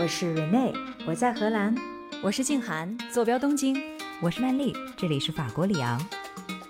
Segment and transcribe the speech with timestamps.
[0.00, 0.74] 我是 Rene，
[1.06, 1.74] 我在荷兰；
[2.22, 3.76] 我是静涵，坐标东京；
[4.22, 6.00] 我是曼丽，这里是法国里昂。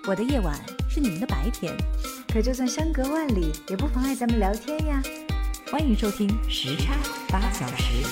[0.08, 0.58] 我的夜晚
[0.88, 1.72] 是你们的白天，
[2.26, 5.00] 可就算相隔万里，也不妨碍咱们聊天呀。
[5.70, 6.96] 欢迎收听时差
[7.28, 8.04] 八小时。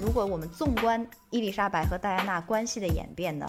[0.00, 3.46] 如果我们纵观伊丽莎白和戴安娜关系的演变呢？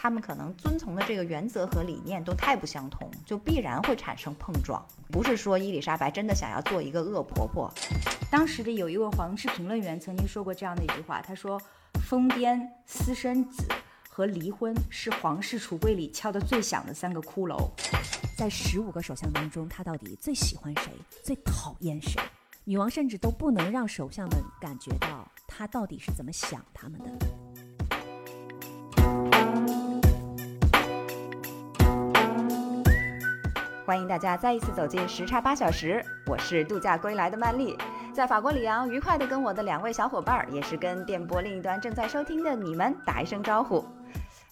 [0.00, 4.80] 他们可能遵从的这个原则和理念都太不相同，就必然会产生碰撞。
[5.10, 7.68] 不是说伊丽莎白真的想要做一个恶婆婆。
[8.30, 11.60] 当时的有一位皇室评论员曾经说过这样的一句话，他说
[12.06, 13.66] ：“疯癫、私生子
[14.08, 17.68] 和离婚是皇室橱柜里敲得最响的三个骷髅。”
[18.38, 20.92] 在十五个首相当中，他到底最喜欢谁，
[21.24, 22.22] 最讨厌谁？
[22.62, 27.47] 女王甚至都不能让首相们感觉到她到底是怎么想他们的。
[33.88, 37.74] 欢迎大家再一次走进时差八小时，我是度假归来的曼丽，
[38.12, 43.82] 在法国里昂愉快的跟我的两位小伙伴，也是跟电波另一端正在收听的你们打一声招呼。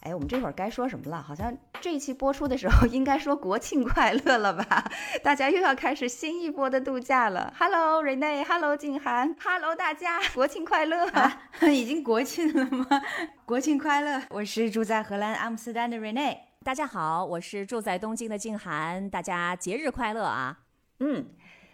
[0.00, 1.20] 哎，我们这会儿该说什么了？
[1.20, 4.82] 好像这一期播出的时候应该说国庆快乐了吧？
[5.22, 7.52] 大家又要开始新一波的度假了。
[7.58, 11.06] Hello Rene，Hello 静涵，Hello 大家，国庆快乐！
[11.70, 12.86] 已经国庆了吗？
[13.44, 14.22] 国庆快乐！
[14.30, 16.38] 我是住在荷兰阿姆斯特丹的 Renee。
[16.66, 20.64] 大家好，我是住在东京的静涵，大家节日快乐啊！
[20.98, 21.24] 嗯，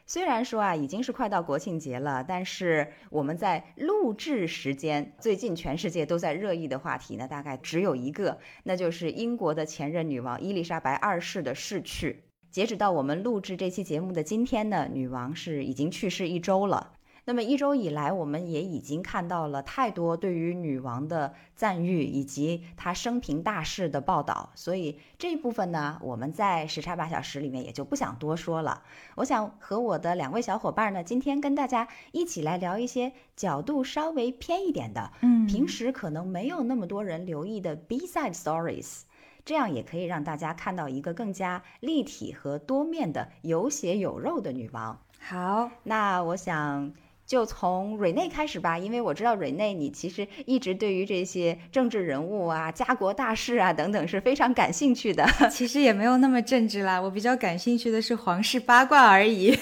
[0.04, 12.24] 虽然说啊已经是快到国庆节了，但是我们在录制时间，最近全世界都在热议的话题呢，大概只有一个，那就是英国的前任女王伊丽莎白二世的逝去。
[12.50, 16.92] 截止到我们录制这期节目的今天呢，女王是已经去世一周了。
[17.24, 28.82] 那么一周以来，我们也已经看到了太多对于女王的赞誉以及她生平大事的报道，所以这一部分呢，我们在时差八小时里面也就不想多说了。
[29.14, 39.02] 我想和我的两位小伙伴呢，今天跟大家一起来聊一些角度稍微偏一点的，嗯，平时可能没有那么多人留意的 B side stories，
[39.44, 45.00] 这样也可以让大家看到一个更加立体和多面的有血有肉的女王。
[45.20, 46.92] 好，那我想。
[47.24, 55.26] 就从瑞内开始吧，因为我知道瑞内你其实一直对于这些政治人物啊、家国大事啊等等是非常感兴趣的。
[55.50, 59.56] 其实也没有那么政治啦，我比较感兴趣的是皇室八卦而已。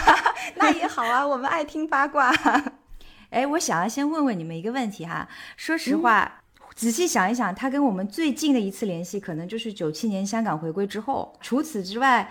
[0.56, 2.32] 那也好啊，我们爱听八卦。
[3.28, 6.40] 哎，我想要先问问你们一个问题哈，说实话，
[6.74, 11.36] 仔细想一想，他跟我们最近的一次联系，可能就是九七年香港回归之后。
[11.42, 12.30] 除此之外。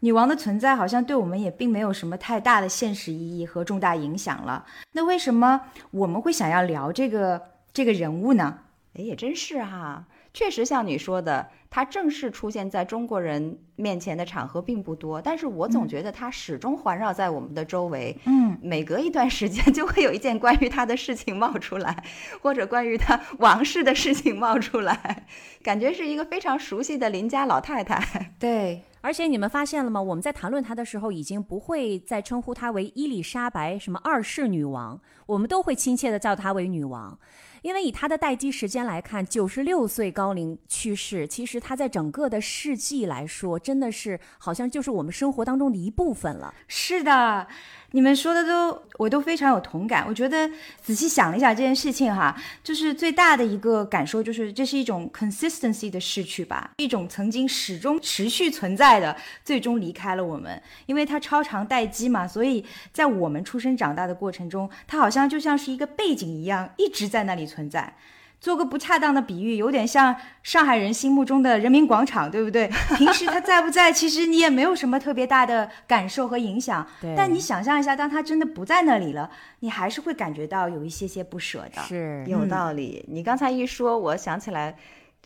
[0.00, 4.64] 女王的存在好像对我们也并没有什么太大的现实意义和重大影响了。
[4.92, 7.40] 那为什么我们会想要聊这个
[7.72, 8.60] 这个人物呢？
[8.94, 15.22] 哎，也真是哈，确实像你说的，她正式出现在中国人面前的场合并不多。
[15.22, 18.16] 但是我总觉得她始终环绕在我们的周围。
[18.24, 22.02] 嗯，每隔一段时间就会有一件关于她的事情冒出来，
[22.42, 25.26] 或者关于她 王室的事情冒出来，
[25.62, 28.32] 感觉是一个非常熟悉的邻家老太太。
[28.40, 28.82] 对。
[29.02, 30.00] 而且你们发现了吗？
[30.00, 37.18] 我们在谈论她的时候，已经不会再称呼她为伊丽莎白什么二世女王，我们都会亲切的叫她为女王。
[37.62, 46.54] 因为以她的待机时间来看，九十六岁高龄去世，其实她在整个的世纪来说，真的是好像就是我们生活当中的一部分了。
[46.66, 47.46] 是的。
[47.92, 50.04] 你们说的都我都非常有同感。
[50.06, 50.48] 我觉得
[50.80, 60.62] 仔细想了一下这件事情哈，就是最大的一个感受就是这是一种 consistency 的逝去吧，一种曾经始终持续存在的，最终离开了我们。
[60.86, 67.94] 因为它超长待机嘛，所以在我们出生长大的过程中，她好像就像是一个背景一样，一直在那里存在。
[68.40, 72.70] 做个不恰当的比喻，有点像上海人心目中的人民广场，对不对？
[72.96, 76.86] 平时他在不在，其实你也没有什么特别大的感受和影响。
[77.14, 81.82] 但你想象一下，当他真的不在那里了，你还是会感觉到有一些些不舍的。
[81.82, 83.04] 是有道理。
[83.08, 84.74] 你刚才一说，我想起来，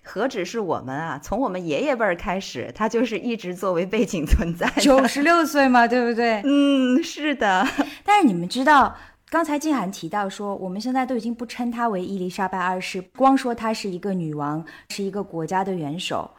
[0.03, 1.17] 何止是我们啊？
[1.23, 4.69] 从我们爷爷辈儿开始，他就是一直作为背景存在。
[4.81, 6.43] 九十六岁嘛，对不对？
[6.45, 7.65] 嗯，是的。
[8.05, 8.97] 但是你们知道？
[9.35, 16.31] 刚才静涵提到说，我们现在都已经不称她为伊丽莎白二世，光说她是一个女王，是一个国家的元首，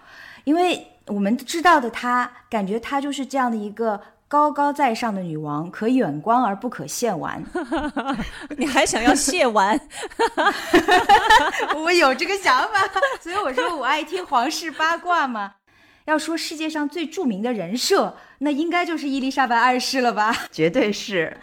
[0.46, 4.00] 因为我们知道的她，感觉她就是这样的一个
[4.30, 7.44] 高高在上的女王，可远观而不可亵玩。
[8.58, 9.78] 你还想要亵玩？
[11.76, 12.80] 我有这个想法，
[13.20, 15.56] 所以我说我爱听皇室八卦嘛。
[16.06, 20.34] 要说世界上最著名的人设，那应该就是伊丽莎白二世了吧？
[20.50, 21.36] 绝对是。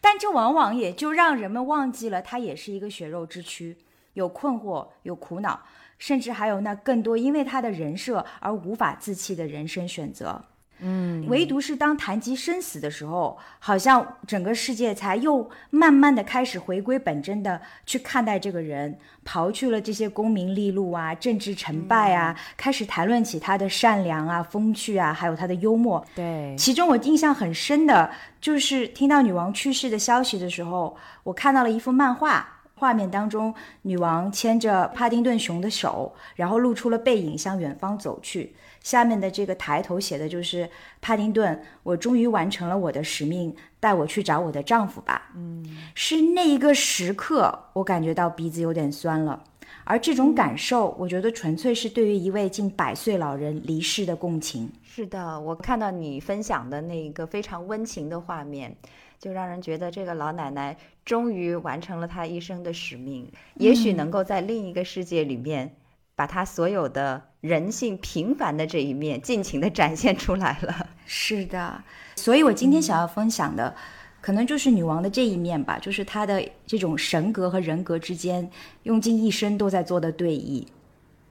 [0.00, 3.76] 但这往往也就让人们忘记了，他也是一个血肉之躯，
[4.14, 5.60] 有困惑，有苦恼，
[5.98, 10.44] 甚至还有那更多因为他的人设而无法自弃的人生选择。
[10.80, 18.96] 嗯，唯独是当谈及生死的时候，好像整个世界才又慢慢的开始回归本真的去看待这个人，
[19.28, 26.02] 刨去了这些功名利禄啊、政治成败啊，开始谈论起他的善良啊、风趣啊，还有他的幽默。
[26.14, 28.10] 对，其中我印象很深的
[28.40, 32.54] 就是听到女王去世的消息的时候，我看到了一幅漫画。
[32.74, 33.52] 画面当中，
[33.82, 38.54] 女王牵着帕丁顿熊的手，然后露出了背影，向远方走去。
[38.88, 40.66] 下面的这个抬头写的就是
[41.02, 45.30] 帕丁顿，我终于完成了我的使命，带我去找我的丈夫吧。
[45.36, 45.62] 嗯，
[45.94, 49.44] 是那一个时刻，我感觉到鼻子有点酸了。
[49.84, 54.72] 而这种感受，我觉得纯粹是对于一位近百岁老人离世的共情。
[54.82, 58.74] 是的，我看到你分享的那个非常温情的画面。
[59.18, 60.74] 就让人觉得这个老奶奶
[61.04, 65.74] 终于完成了她一生的使命，也许能够在另一个世界里面，
[66.14, 70.86] 把她所有的人性平凡的这一面尽情的展现出来了。
[71.06, 71.82] 是的，
[72.16, 73.74] 所以我今天想要分享的，
[74.20, 78.50] 可能就是女王的这一面吧，就是她的这种神格和人格之间
[78.82, 80.66] 用尽一生都在做的对弈。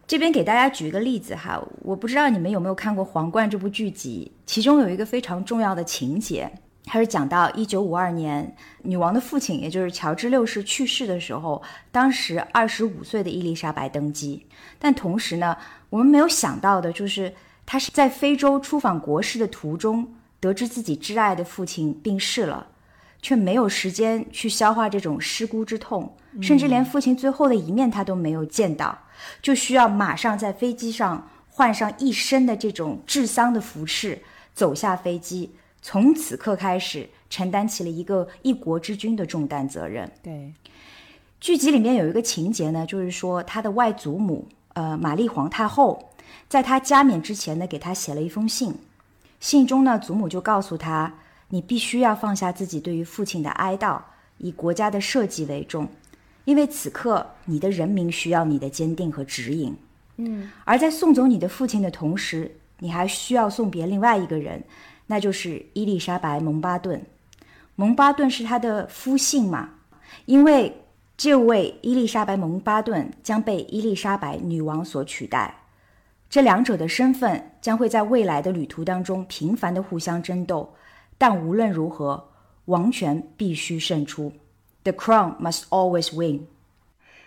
[0.07, 6.49] 这边给大家举一个例子哈，我不知道你们有没有看过《皇冠》这部剧集，其中有一个非常重要的情节。
[6.89, 11.61] 它是讲到一九五二年，女王的父亲，也就是乔治六世去世的时候，
[11.91, 14.45] 当时二十五岁的伊丽莎白登基。
[14.79, 15.57] 但同时呢，
[15.89, 17.33] 我们没有想到的就是，
[17.65, 20.07] 他是在非洲出访国事的途中，
[20.39, 22.67] 得知自己挚爱的父亲病逝了，
[23.21, 28.97] 却没有时间去消化这种失孤之痛，甚至连父亲最后的一面他都没有见到，
[29.41, 34.21] 就需要马上在飞机上换上一身的这种治丧的服饰，
[34.53, 35.55] 走下飞机。
[35.81, 40.11] 从此刻开始，承担起了一个一国之君的重担责任。
[40.21, 40.51] 对，
[41.39, 46.11] 剧集里面有一个情节呢，就是说他的外祖母，呃，玛丽皇太后，
[46.47, 48.75] 在他加冕之前呢，给他写了一封信。
[49.39, 51.11] 信中呢，祖母就告诉他，
[51.49, 53.99] 你必须要放下自己对于父亲的哀悼，
[54.37, 55.87] 以国家的社稷为重，
[56.45, 59.75] 因为此刻你的人民需要你的坚定和指引。
[60.17, 64.63] 嗯，而在送走你的父亲的同时，你还需要送别另外一个人。
[65.07, 67.03] 那就是伊丽莎白·蒙巴顿，
[67.75, 69.71] 蒙巴顿是他的夫姓嘛？
[70.27, 70.71] 因为
[71.17, 75.61] 这位伊丽莎白·蒙巴顿将被伊丽莎白女王所取代，
[76.29, 80.75] 这两者的身份将会在未来的旅途当中频繁的互相争斗，
[81.17, 82.29] 但无论如何，
[82.65, 84.31] 王权必须胜出
[84.83, 86.45] ，The crown must always win。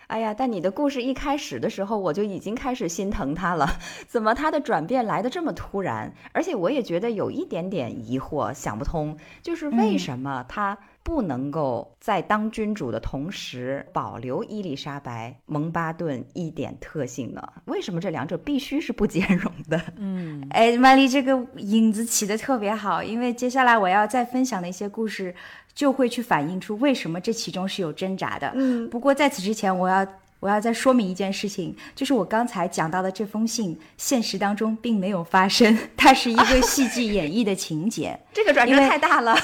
[0.07, 3.77] 哎呀，但你的故事一开始的时候，我就已经开始心疼他了。
[4.07, 6.13] 怎么他的转变来的这么突然？
[6.31, 17.41] 而且我也觉得有一点点疑惑，想不通，就是为什么他不能够在当君主的同时保留伊丽莎白·蒙巴顿一点特性呢？
[17.65, 19.81] 为什么这两者必须是不兼容的？
[19.97, 25.33] 嗯，哎，曼丽这个影子起的特别好，因为接下来我要再分享的一些故事。
[25.73, 28.51] 就会去反映出为什么这其中是有挣扎的。
[28.55, 30.05] 嗯，不过在此之前，我要
[30.41, 38.19] 我要再说明一件事情，就是我刚才讲到的这封信，现实当中并没有发生，它是一个戏剧演绎的情节。
[38.33, 39.37] 这个转折太大了，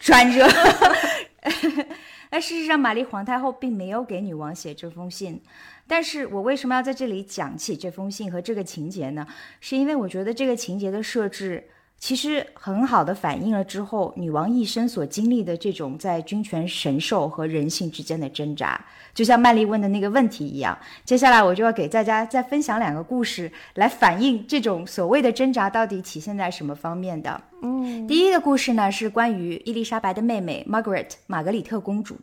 [0.00, 0.48] 转折。
[2.32, 5.40] 那事实上，玛丽皇太后并没有给女王写这封信，
[5.86, 9.26] 但是我为什么要在这里讲起这封信和这个情节呢？
[9.60, 11.68] 是因为我觉得这个情节的设置。
[12.00, 18.82] 其实很好的反映了之后女王一生所经历的这种在君权神授和人性之间的挣扎，
[19.12, 20.76] 就像曼丽问的那个问题一样。
[21.04, 27.38] 接下来我就要给大家再分享两个故事，来反映这种所谓的挣扎到底体现在什么方面的。
[27.60, 32.16] 嗯，第一个故事呢是关于伊丽莎白的妹妹 Margaret 玛格里特公主。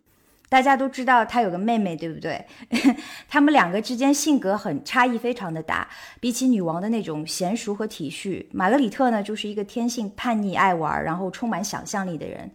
[0.50, 2.46] 大家都知道她有个妹妹，对不对？
[3.28, 5.88] 他们两个之间性格很差异非常的大。
[6.20, 12.50] 比起女王的那种娴熟和体恤，玛格丽特呢就是一个天性叛逆、爱玩，然后充满想象力的人。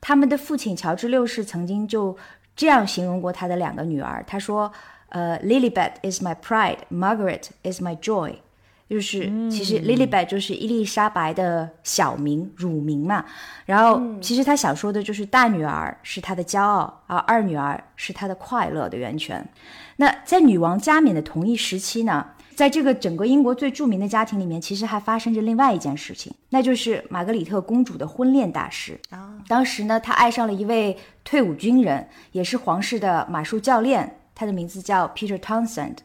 [0.00, 2.16] 他们的父亲乔治六世曾经就
[2.54, 4.72] 这样形容过他的两个女儿，他说
[5.10, 8.36] ：“呃，Lilibet is my pride, Margaret is my joy。”
[8.88, 13.24] 就是其实 Lilibet 就是伊丽莎白的小名乳名嘛，
[13.64, 19.44] 然后其实她想说的就是大女儿是她的骄傲，而二女儿是她的快乐的源泉。
[19.96, 22.24] 那在女王加冕的同一时期呢，
[22.54, 29.00] 在这个整个英国最著名的家庭里面，其实还发生着另外一件事情，那就是玛格丽特公主的婚恋大事。
[29.48, 35.96] 当时呢，她爱上了一位退伍军人，也是皇室的马术教练，他的名字叫 Peter Townsend。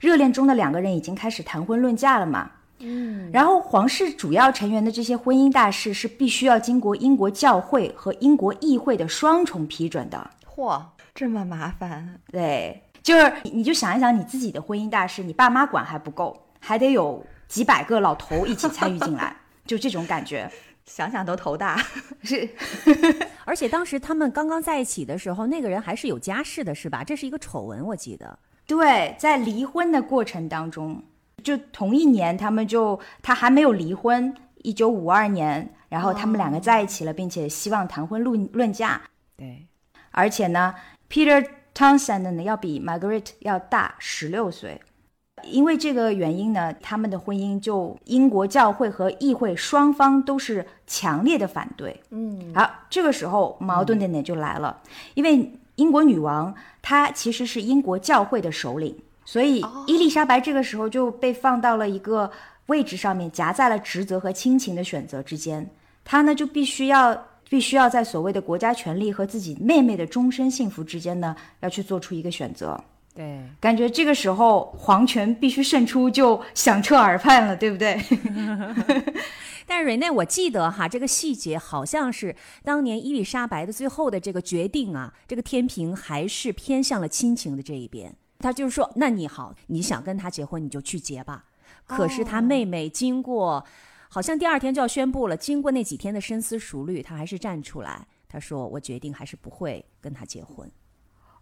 [0.00, 2.50] 热恋中的两个人已经开始谈婚论嫁了嘛？
[2.78, 10.30] 嗯，然后皇室主要成员的这些婚姻大事是必须要经过英国教会和英国议会的双重批准的。
[10.48, 10.82] 嚯，
[11.14, 12.18] 这么麻烦？
[12.32, 19.36] 对，就是你就想一想你自己的婚姻大事，你爸妈管还不够，还得有几百个老头一起参与进来。
[19.66, 20.50] 就这种感觉
[20.86, 21.76] 想想都头大。
[22.24, 22.48] 是。
[23.44, 27.04] 而且当时他们刚刚在一起的时候，那个人还是有家室的，是吧？
[27.04, 28.38] 这是一个丑闻，我记得。
[28.70, 31.02] 对，在离婚的过程当中，
[31.42, 39.02] 就同一年，他们就他还没有离婚，一九五二年，然后他们两个在一起了，并且希望谈婚论论嫁。
[39.36, 39.66] 对，
[40.12, 40.72] 而且呢
[41.10, 44.80] ，Peter Townsend 呢要比 Margaret 要大十六岁。
[45.42, 52.00] 因为这个原因呢，他们的婚姻就英国教会和议会双方都是强烈的反对。
[52.10, 54.80] 嗯，好，这个时候矛盾点点就来了，
[55.14, 55.50] 因为
[55.80, 58.94] 英国女王她其实是英国教会的首领，
[59.24, 62.30] 所以伊丽莎白这个时候就被放到了一个
[62.66, 65.68] 位置上面，夹在了职责和亲情的选择之间。
[66.04, 72.78] 她呢就必须要必须要在所谓的国家权力和自己妹妹的终身幸福之间呢，要去做出一个选择。
[73.20, 78.00] 对，感觉这个时候皇权必须胜出，就响彻耳畔了，对不对？
[79.68, 82.34] 但是瑞内，我记得哈，这个细节好像是
[82.64, 88.16] 当年伊丽莎白的最后的这个决定啊，这个天平还是偏向了亲情的这一边。
[88.38, 91.44] 他就是说，那你好，你想跟他结婚，你就去结吧。
[91.84, 93.62] 可是他妹妹经过，
[94.08, 100.66] 好像第二天就要宣布了，经过那几天的深思熟虑，他还是站出来，他说：“我决定还是不会跟他结婚。”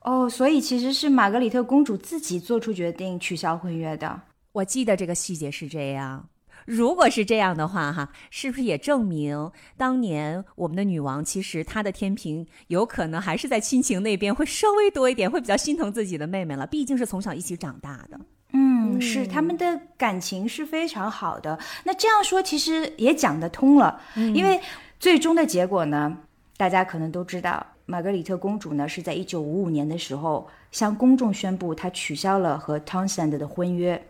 [0.02, 4.20] 哦，所以其实是玛格丽特公主自己做出决定取消婚约的。
[4.52, 6.28] 我记得这个细节是这样。
[6.64, 16.66] 如果是这样的话，哈，是不是也证明当年我们的女王其实她的天平有可能还是在亲情那边会稍微多一点，会比较心疼自己的妹妹了？
[16.66, 18.20] 毕竟是从小一起长大的。
[18.52, 21.58] 嗯，是他们的感情是非常好的。
[21.84, 24.60] 那这样说其实也讲得通了，因为
[25.00, 26.18] 最终的结果呢，
[26.56, 34.00] 大家可能都知道，玛格丽特公主呢是在一九五五年的时候向公众宣布她取消了和 Townsend 的婚约。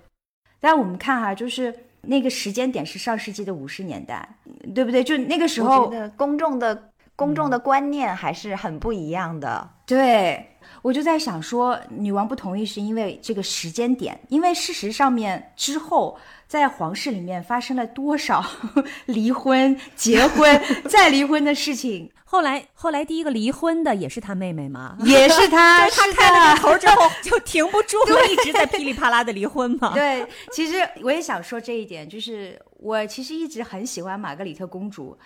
[0.59, 4.29] 但我们看哈，就是那个时间点是上世纪的五十年代，
[4.75, 5.05] 对不对？
[5.05, 9.69] 就那个时候，公众的公众的观念还是很不一样的。
[9.85, 18.45] 对，我就在想说，女王不同意是因为这个时间点，因为事实上面之后在皇室里面发生了多少
[19.07, 24.97] 离婚、结婚 再离婚的事情，后来，后来第一个离婚的也是她妹妹吗？
[25.01, 29.93] 也是他， 她是开了个头之后就停不住了，一直在噼里啪啦的离婚嘛。
[29.95, 35.17] 对，其实我也想说这一点，就是我其实一直很喜欢玛格丽特公主，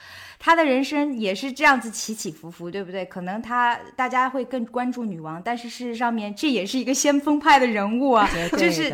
[0.44, 3.04] 她的人生也是这样子起起伏伏，对不对？
[3.04, 8.92] 可能她大家会更关注女王，但是事实上面这也是一个先锋派的人物啊，绝 就是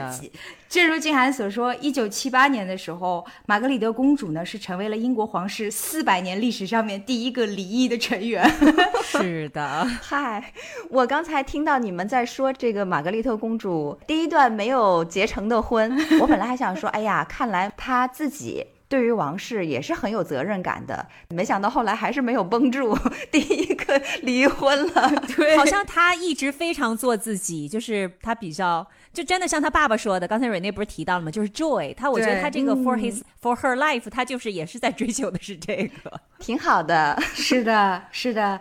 [0.69, 8.47] 正如静涵所说，一九七八年的时候，玛格丽特公主呢是成为了英国皇室四百年历史上面第一个离异的成员。
[9.03, 10.53] 是的，嗨，
[10.91, 22.97] 我刚才听到你们在说这个玛格丽特公主第一段没有结成的婚，我本来还想说，哎呀，看来她自己对于王室也是很有责任感的，没想到后来还是没有绷住，
[23.31, 25.11] 第一个离婚了。
[25.37, 31.31] 对好像他一直非常做自己，就是他比较，就真的像他爸爸说的，刚才蕊内不是提到了吗？
[31.31, 36.21] 就是 joy，他我觉得他这个 for his、for her life，他就是也是在追求的是这个。
[36.39, 38.59] 挺好的， 是的，是的。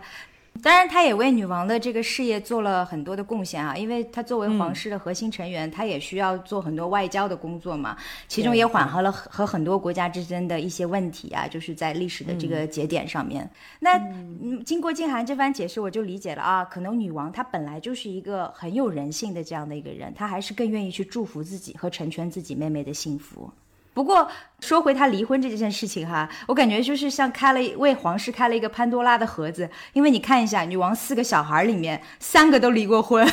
[0.62, 7.96] 当然，她也为女王的这个事业做了很多的贡献啊，因为她作为皇室的核心成员，她也需要做很多外交的工作嘛，
[8.26, 13.48] 其中也缓和了和很多国家之间的一些问题啊，就是在历史的这个节点上面。
[13.80, 23.50] 那嗯，经过静涵这番解释，我就理解了啊，可能女王她本来就是一个很有人性的这样的一个人，她还是更愿意去祝福自己和成全自己妹妹的幸福。
[23.94, 24.30] 不过
[24.60, 33.28] 说回他离婚这件事情哈，我感觉就是像开了为皇室开了一个潘多拉的盒子，因为你看一下，女王四个小孩里面三个都离过婚，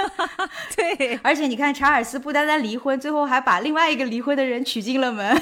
[0.76, 5.40] 对，而且你看查尔斯不单单离婚，最后还把另外一个离婚的人娶进了门。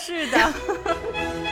[0.00, 1.49] 是的。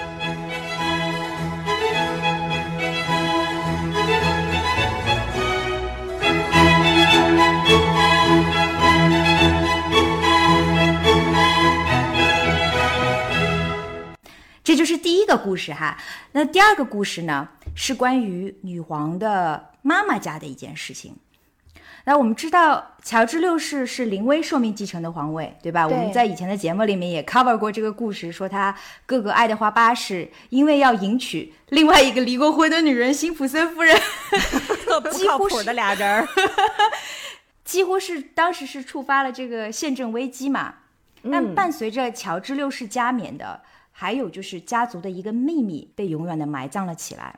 [15.29, 15.97] 个故事哈。
[16.33, 21.15] 那第二个故事呢，是关于女皇的妈妈家的一件事情。
[22.05, 25.87] 那我们知道，乔治六世是临危受命继承的皇位，对吧？
[25.87, 33.95] 对我们在以前的节目里面也 cover 过这个故事，说他哥哥爱德华八世因为要迎娶另外一个离过婚的女人辛普森夫人，
[34.87, 36.27] 特不靠谱的俩人儿，
[37.63, 40.77] 几乎是当时是触发了这个宪政危机嘛。
[41.31, 43.61] 但伴随着乔治六世加冕的，
[44.01, 47.37] 还有就是家族的一个秘密被永远的埋葬了起来，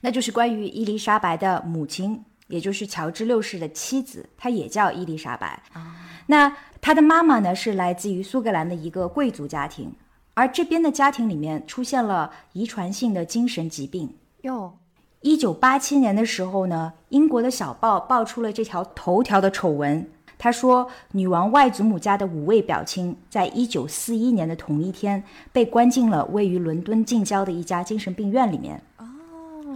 [0.00, 5.62] 那就是关于伊丽莎白的母亲，也就是乔治六世的妻子，她也叫伊丽莎白。
[5.74, 9.92] 啊那她的妈妈呢是来自于苏格兰的一个贵族家庭，
[10.32, 14.16] 而这边的家庭里面出现了遗传性的精神疾病。
[14.40, 14.78] 哟，
[15.20, 20.10] 一九八七年的时候呢，英国的小报爆出了这条头条的丑闻。
[20.38, 28.80] 他说，女王外祖母家的五位表亲，在一九四一年的同一天被关进了位于伦敦近郊的一家精神病院里面。
[28.98, 29.04] 哦，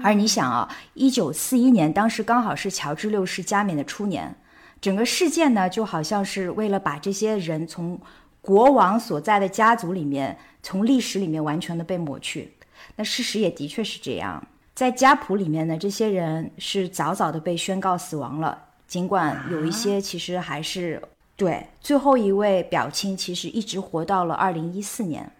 [0.04, 4.32] 而你想啊，一九四一年当时刚好是乔治六世加冕的初年，
[4.80, 8.00] 整个事件呢，就好像是为了把这些人从
[8.40, 12.52] 国王所在的家族里面，从历史里面完全的被抹去。
[12.94, 18.66] 那事实也的确是这样，在家谱里面呢，这些人是早早的被宣告死亡了。
[18.92, 21.02] 尽管有一些其实还是
[21.34, 25.32] 对最后一位表亲，其实一直活到了二零一四年。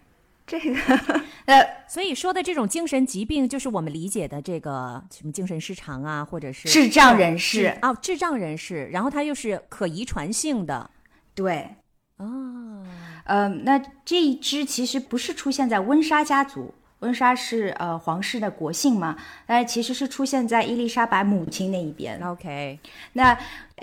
[0.47, 0.73] 这个
[1.45, 7.77] 呃， 所以说的这种精神疾病，就是我们理解的这个什么精神失常啊，或者是智障人士。
[7.79, 10.89] 啊，智障人士，然后他又是可遗传性的，
[11.35, 11.75] 对，
[12.17, 12.83] 哦，
[13.25, 16.73] 呃，那这一支其实不是出现在温莎家族。
[17.03, 22.19] 温莎是呃皇室的国姓嘛，但其实是出现在伊丽莎白母亲那一边。
[22.25, 22.79] OK，
[23.13, 23.37] 那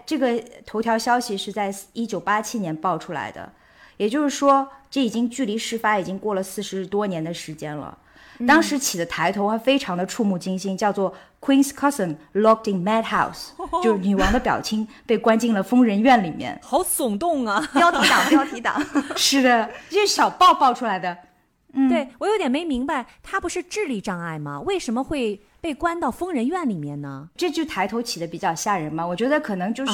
[0.05, 3.53] 这个头条消息是在一九八七年爆出来的，
[3.99, 7.97] 也就是说，这已经距离事发已经过了四十多年的时间了。
[8.47, 13.49] 当时起的抬头还非常的触目惊心，叫做 Queen's cousin locked in madhouse，
[13.85, 16.59] 就是女王的表亲被关进了疯人院里面。
[16.62, 17.62] 好耸动啊！
[17.75, 18.83] 标题党，标题党。
[19.15, 21.15] 是的，这是小报爆出来的。
[21.89, 24.61] 对我有点没明白，他不是智力障碍吗？
[24.61, 27.29] 为什么会被关到疯人院里面呢？
[27.37, 29.93] 这句抬头起的比较吓人嘛，我觉得可能就是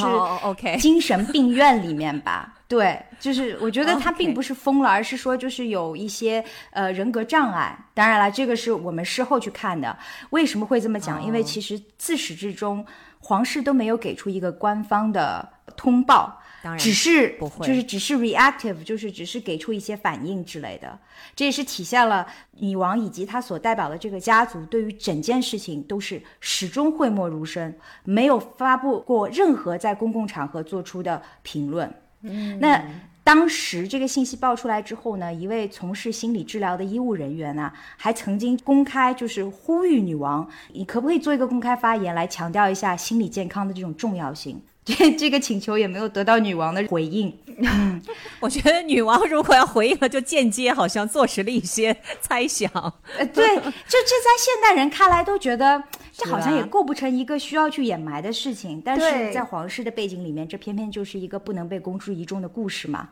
[0.79, 2.55] 精神病院里面吧。
[2.69, 7.79] 对，就是我觉得他并不是疯了，而是说就是有一些呃人格障碍。
[7.95, 9.97] 当然了，这个是我们事后去看的。
[10.31, 11.23] 为什么会这么讲？
[11.23, 12.85] 因为其实自始至终，
[13.21, 16.41] 皇室都没有给出一个官方的通报。
[16.67, 20.99] 当然只是不会就是只是 reactive，就是只是给出一些反应之类的。
[21.37, 22.27] 这也是体现了
[22.59, 31.95] 女王以及她所代表的这个家族对于整件事情都是始终讳莫如深，没有发布过任何在公共场合做出的评论。
[32.23, 32.83] 嗯，那。
[33.27, 44.63] 当时这个信息爆出来之后呢，一位从事心理治疗的医务人员呢，还曾经公开就是呼吁女王，你可不可以做一个公开发言来强调一下心理健康的这种重要性？
[44.87, 47.37] 这这个请求也没有得到女王的回应。
[48.41, 52.71] 我觉得女王如果要回应了，就间接好像坐实了一些猜想。
[53.19, 63.09] 呃，对，就这在现代人看来都觉得这好像也啊构不成一个需要去掩埋的事情，但是在皇室的背景里面，这偏偏就是一个不能被公诸于众的故事嘛。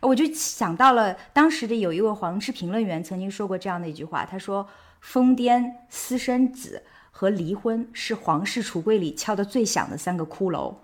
[0.00, 4.66] 我就想到了当时的有一位皇室评论员曾经说过这样的一句话，他说
[5.00, 6.82] ：“疯癫、私生子
[7.12, 10.74] 和离婚是皇室橱柜里敲得最响的三个骷髅，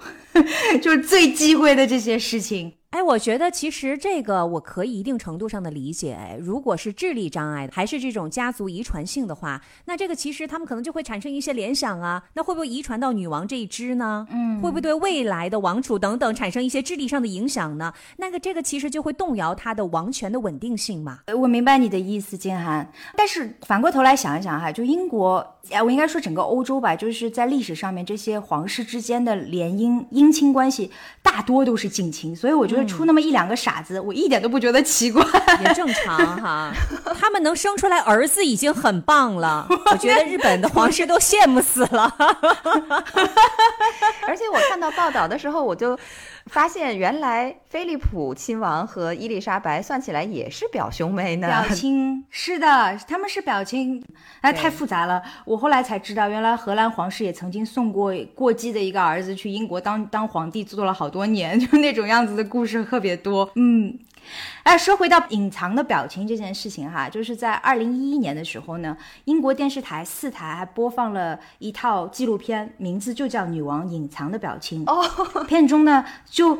[0.80, 6.14] 就是最忌讳的这些事情。”哎，我觉得其实这个我可以一定程度上的理解。
[6.14, 12.22] 哎，如果是智力障碍，还是这种家族遗传性的话，那这个其实他们可能就会产生一些联想啊。
[12.32, 14.26] 那会不会遗传到女王这一支呢？
[14.30, 17.92] 嗯，会不会对未来的王储等等产生一些智力上的影响呢？
[18.16, 21.18] 那个这个其实就会动摇他的王权的稳定性嘛。
[21.26, 22.90] 呃我明白你的意思，金涵。
[23.14, 30.90] 但是反过头来想一想哈，就英国，哎，我应该说整个欧洲吧，就是在历史上面，这些皇室之间的联姻姻亲关系
[31.22, 35.24] 大多都是近亲，所以我觉得出那么一两个傻子，我一点都不觉得奇怪。
[35.64, 36.72] 也正常哈，
[37.18, 39.66] 他们能生出来儿子已经很棒了。
[39.90, 42.14] 我觉得日本的皇室都羡慕死了。
[44.26, 45.98] 而且我看到报道的时候，我就
[46.48, 51.46] 发现原来菲利普亲王和伊丽莎白算起来也是表兄妹呢。
[51.46, 54.02] 表亲是的，他们是表亲，
[54.40, 55.22] 哎，太复杂了。
[55.44, 63.48] 我后来才知道，原来荷兰皇室也曾经送过过继的一个儿子去英国当当皇帝，做了好多年，就那种样子的故事特别多。
[63.54, 63.98] 嗯，
[64.62, 74.84] 哎，说回到隐藏的表情这件事情哈，就是在二零一一年的时候呢，英国电视台四台还播放了一套纪录片，名字就叫《女王隐藏的表情》。
[74.90, 76.58] 哦，片中呢就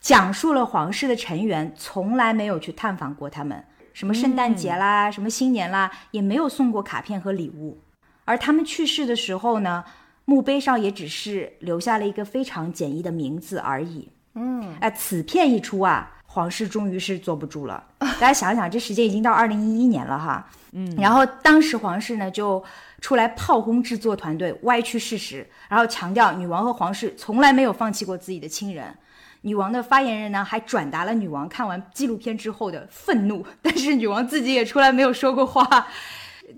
[0.00, 7.78] 讲述了皇室的成员从来没有去探访过他们，什么圣诞节啦，什么新年啦，也没有送过卡片和礼物。
[8.24, 9.84] 而他们去世的时候呢，
[10.24, 14.08] 墓碑上也只是留下了一个非常简易的名字而已。
[14.34, 17.82] 嗯，哎，此片一出啊，皇室终于是坐不住了。
[17.98, 20.48] 大家想想，这时间已经到二零一一年了哈。
[20.70, 22.62] 嗯，然后当时皇室呢就
[23.00, 28.96] 出来炮轰制作团队，歪曲事实，然后强调女王和皇室从来没有放弃过自己的亲人。
[29.40, 35.88] 女王的发言人呢还转达了女王看完纪录片之后的愤怒，但是女王自己也出来没有说过话，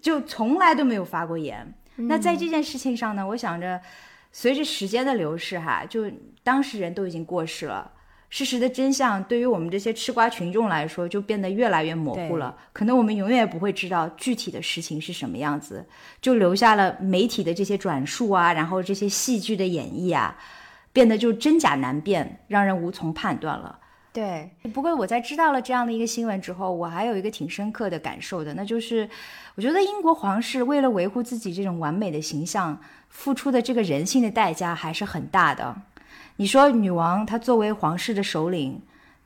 [0.02, 1.72] 就从来都没有发过言。
[1.96, 3.80] 那在这件事情上呢，我想着，
[4.32, 6.10] 随着时间的流逝，哈，就
[6.42, 7.90] 当事人都已经过世了，
[8.32, 12.56] 事实的真相对于我们这些吃瓜群众来说，就变得越来越模糊了。
[12.72, 15.84] 可能我们永远也不会知道具体的事情是什么样子，
[16.22, 20.34] 就留下了媒体的这些转述啊，然后这些戏剧的演绎啊，
[20.94, 23.78] 变得就真假难辨，让人无从判断了。
[24.14, 29.06] 对，不过我在知道了这样的一个新闻之后，我还有一个挺深刻的感受的，那就是
[29.56, 35.76] 我觉得英国皇室为了维护自己这种完美的形象，付出的这个人性的代价还是很大的。
[36.42, 38.76] 你说女王她作为皇室的首领，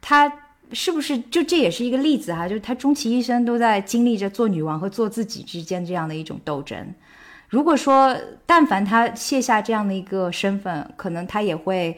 [0.02, 0.30] 她
[0.72, 2.46] 是不是就这也是一个例子哈？
[2.46, 6.76] 就是她终其一生都在经历着做女王和做自己之间这样的一种斗争。
[7.48, 11.96] 如果说但凡她卸下这样的一个身份，可能她也会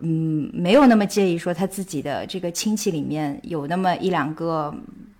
[0.00, 4.74] 嗯没有那么介意说她自己的这个亲戚里面有那么一两个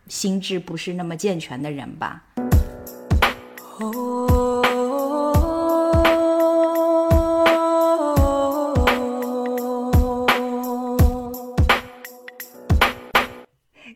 [0.09, 2.23] 心智不是那么健全的人吧。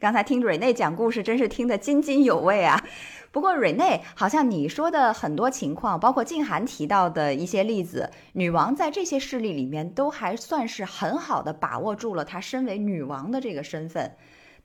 [0.03, 2.85] 刚才听瑞内讲故事，真是听得津津有味啊。
[3.31, 14.11] 不过瑞内，好像你说的很多情况，包括静涵提到的一些例子，女王在这些事例里面都还算是很好的把握住了她身为女王的这个身份。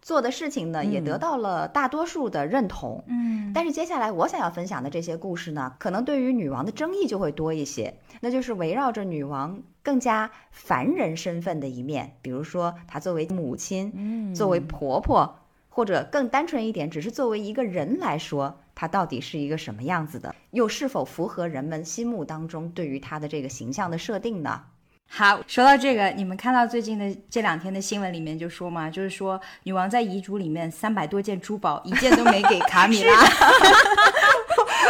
[0.01, 3.03] 做的事情呢，也得到了大多数的认同。
[3.07, 7.93] 嗯，但是接下来我想要分享的这些故事呢，可能对于女王的争议就会多一些。
[8.21, 24.63] 那就是围绕着女王更加凡人身份的一面，比如说她作为母亲，作为婆婆，或者更单纯一点，只是作为一个人来说，她到底是一个什么样子的，又是否符合人们心目当中对于她的这个形象的设定呢？
[25.09, 33.13] 好，说到这个，你们看到最近的这两天的新闻里面就说嘛，就是说女王在遗嘱里面三百多件珠宝，一件都没给卡米拉。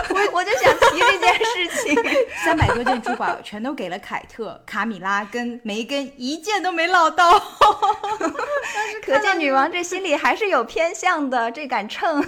[0.10, 1.95] 我 我就想提这件事情，
[2.43, 7.39] 三百多件珠宝全都给了凯特、卡米拉跟梅根，一件都没落到。
[9.04, 12.23] 可见女王这心里还是有偏向的，这杆秤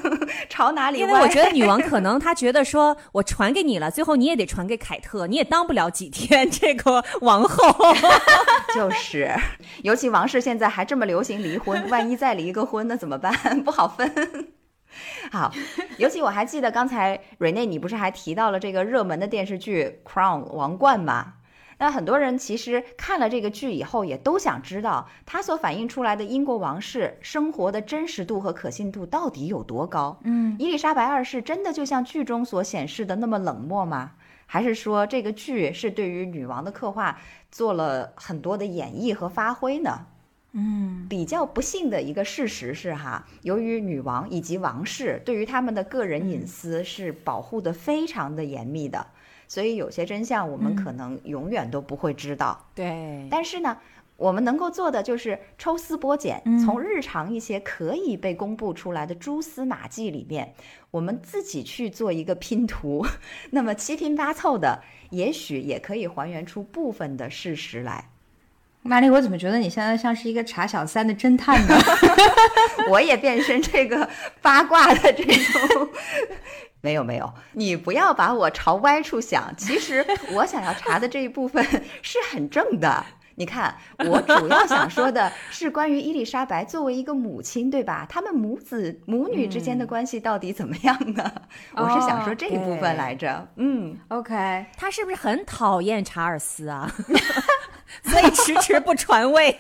[0.50, 7.94] 朝哪里因为我觉得女王可能她觉得说，我传给你了，最后你也得传给凯特，你也当不了几天这个王后。
[8.74, 9.36] 就是，
[9.84, 13.34] 尤其王室现在还这么流行离婚，万一再离个婚，那怎么办？
[13.64, 14.50] 不好分。
[15.32, 15.52] 好，
[15.98, 21.34] 尤其我还记得刚才瑞内，你不是还提到了这个热门的电视剧《Crown》王冠吗？
[21.82, 30.20] 那很多人其实看了这个剧以后，也都想知道它所反映出来的英国王室生活的真实度和可信度到底有多高。
[30.26, 34.12] 嗯，伊丽莎白二世真的就像剧中所显示的那么冷漠吗？
[34.46, 37.18] 还是说这个剧是对于女王的刻画
[37.50, 40.08] 做了很多的演绎和发挥呢？
[40.54, 49.06] 嗯，比较不幸的一个事实是哈，由于女王以及王室对于他们的个人隐私是保护的非常的严密的，
[49.48, 52.66] 所以有些真相我们可能永远都不会知道。
[52.74, 53.78] 对，但是呢，
[54.18, 60.56] 我们能够做的就是抽丝剥茧，从日常一些可以被公布出来的蛛丝马迹里面，
[60.90, 63.06] 我们自己去做一个拼图，
[63.52, 64.82] 那么七拼八凑的，
[65.12, 68.10] 也许也可以还原出部分的事实来。
[68.82, 71.76] 玛丽，我怎么觉得你现在像是一个查小三的侦探呢？
[72.90, 74.08] 我也变身这个
[74.42, 75.90] 八卦的这种，
[76.82, 79.54] 没有没有，你不要把我朝歪处想。
[79.58, 81.64] 其实我想要查的这一部分
[82.02, 83.06] 是很正的。
[83.36, 88.06] 你看，我主要想说的是关于伊丽莎白作为一个母亲，对吧？
[88.10, 91.32] 他们母子母女之间的关系到底怎么样呢？
[91.74, 93.48] 我是想说这一部分来着。
[93.56, 96.92] 嗯，OK，他是不是很讨厌查尔斯啊？
[98.04, 99.60] 所以迟迟不传位，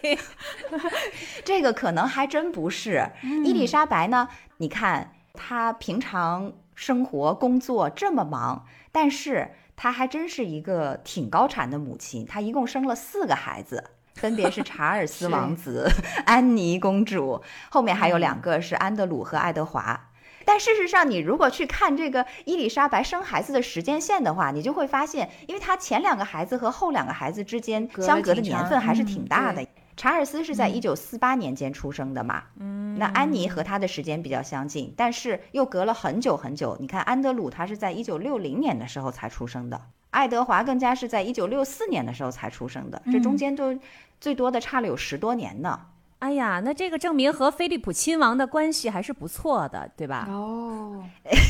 [1.43, 3.11] 这个可能还真不是。
[3.43, 4.29] 伊丽莎白呢？
[4.57, 12.25] 你看她平常生活工作这么忙，但是她还真是一个挺高产的母亲。
[12.25, 15.89] 她一共生了四个孩子， 分别是查尔斯王子、
[16.25, 20.08] 安妮公主，后面还有两个是安德鲁和爱德华。
[20.51, 29.63] 但事实上，你如果去看这个伊丽莎白生孩子的时间线的话，你就会发现，因为她前两个孩子和后两个孩子之间相隔的年份还是挺大的。
[29.95, 36.75] 查尔斯是在一九四八年间出生的嘛，嗯，那安妮和他的时间比较相近，但是又隔了很久很久。
[36.79, 43.77] 你看安德鲁他是在一九六零年的时候才出生的，爱德华更加是在一九六四年的时候才出生的，这中间都
[44.19, 45.79] 最多的差了有十多年呢。
[46.19, 50.27] 哎呀，那这个证明和菲利普亲王的关系还是不错的，对吧？
[50.29, 51.05] 哦，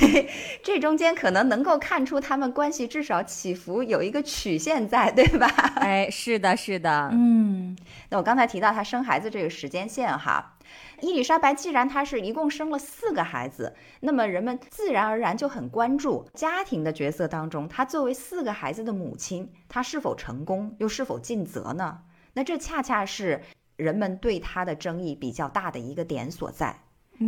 [0.64, 5.48] 这中间可能能够看出他们关系至少起伏有一个曲线在，对吧？
[5.78, 7.76] 哎，是的，是的，嗯。
[8.10, 10.58] 那我刚才提到她生孩子这个时间线哈，
[11.02, 22.02] 伊丽莎白既然她是一共生了四个孩子，那么人们自然而然就很关注家庭的角色当中，她作为四个孩子的母亲，她是否成功又是否尽责呢？
[22.34, 23.42] 那这恰恰是。
[23.80, 26.76] 人们对他的争议比较大的一个点所在。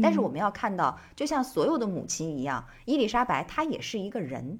[0.01, 4.59] 但是我们要看到，就像所有的母亲一样，伊丽莎白她也是一个人，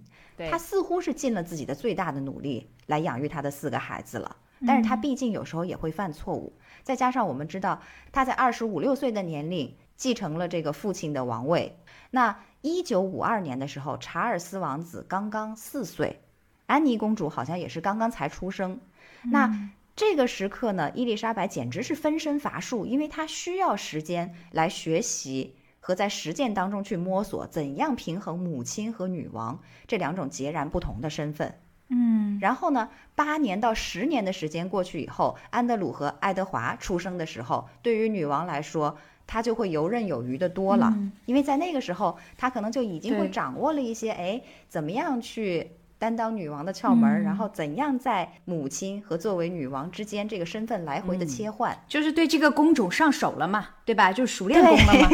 [0.50, 4.36] 她似乎是尽了自己的最大的努力来养育她的四个孩子了。
[4.68, 6.52] 但是她毕竟有时候也会犯错误，
[6.84, 11.78] 再加上我们知道她在二十五六岁的年龄继承了这个父亲的王位。
[12.10, 16.22] 那一九五二年的时候，查尔斯王子刚刚四岁，
[16.66, 18.82] 安妮公主好像也是刚刚才出生。
[19.24, 19.72] 那
[20.02, 31.54] 这个时刻呢，伊丽莎白简直是分身乏术，因为她需要时间来学习和在实践当中去摸索怎样平衡母亲和女王这两种截然不同的身份。
[31.90, 40.92] 嗯，然后呢，八年到十年的时间过去以后，安德鲁和爱德华出生的时候，对于女王来说，她就会游刃有余的多了，
[41.28, 45.74] 因为在那个时候，她可能就已经会掌握了一些，哎，怎么样去。
[46.02, 54.12] 担当女王的窍门，然后怎样在母亲和作为女王之间这个身份来回的切换，就是对这个公主上手了嘛，对吧？
[54.12, 55.10] 就熟练工了嘛。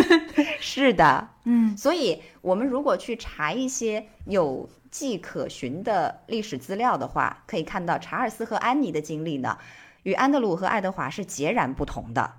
[0.58, 9.58] 是的，嗯，所以我们如果去查一些有迹可循的历史资料的话，可以看到查尔斯和安妮的经历呢，
[10.04, 12.32] 与安德鲁和爱德华是截然不同的。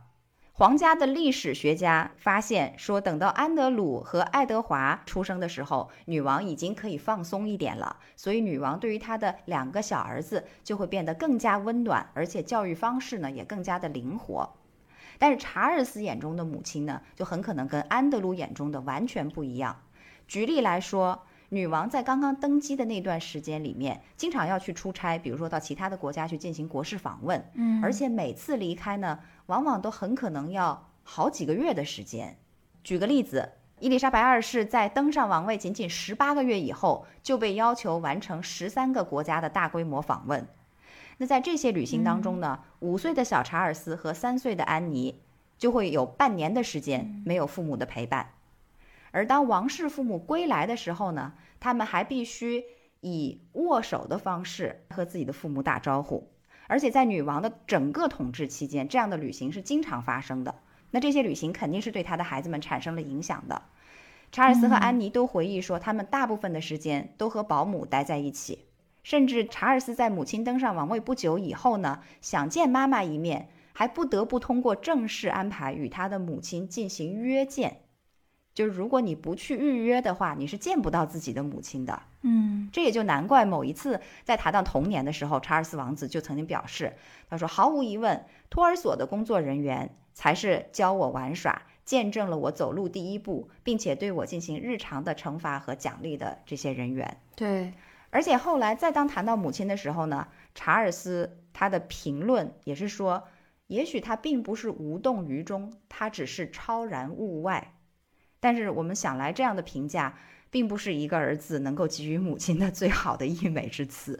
[0.55, 7.97] 皇家的历史学家发现说，等到安德鲁和爱德华出生的时候，女王已经可以放松一点了。
[8.15, 14.53] 所以，女王对于她的两个小儿子就会变得更加温暖，而且教育方式呢也更加的灵活。
[15.17, 19.81] 但是，查尔斯眼中的母亲呢，就很可能跟安德鲁眼中的完全不一样。
[20.27, 29.19] 举例来说，女王在刚刚登基的那段时间里面，经常要去出差，比如说到其他的国家去进行国事访问，嗯，而且每次离开呢。
[29.47, 32.37] 往往都很可能要好几个月的时间。
[32.81, 40.47] 举个例子，伊丽莎白二世在登上王位仅仅十八个月以后，就被要求完成十三个国家的大规模访问。
[41.17, 45.21] 那在这些旅行当中呢，五岁的小查尔斯和三岁的安妮
[45.57, 48.29] 就会有半年的时间没有父母的陪伴。
[49.13, 52.63] 而当王室父母归来的时候呢，他们还必须
[52.99, 56.31] 以握手的方式和自己的父母打招呼。
[56.67, 60.55] 而且在女王的整个统治期间，这样的旅行是经常发生的。
[60.89, 63.61] 那这些旅行肯定是对他的孩子们产生了影响的。
[64.31, 68.65] 查尔斯和安妮都回忆说，他们大部分的时间都和保姆待在一起。
[69.03, 77.81] 甚至查尔斯在母亲登上王位不久以后呢，想见妈妈一面，还不得不通过正式安排与他的母亲进行约见。
[78.53, 82.03] 就是如果你不去预约的话，你是见不到自己的母亲的。
[82.21, 86.93] 嗯，这也就难怪某一次在谈到童年的时候，查尔斯王子就曾经表示，
[87.29, 97.73] 他说：“毫无疑问，托儿所的工作人员才是教我玩耍、见证了我走路第一步，并且对我进行日常的惩罚和奖励的这些人员。”对，
[98.11, 103.23] 而且后来再当谈到母亲的时候呢，查尔斯他的评论也是说，
[103.67, 107.73] 也许他并不是无动于衷，他只是超然物外。
[108.43, 110.13] 但是我们想来，这样的评价
[110.51, 114.19] 并不是一个儿子能够给予母亲的最好的溢美之词。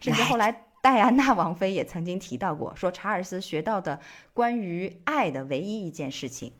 [0.00, 4.00] 甚至后来，戴安娜王妃也曾经提到过，说查尔斯学到的
[4.32, 6.50] 关于爱的唯一一件事情，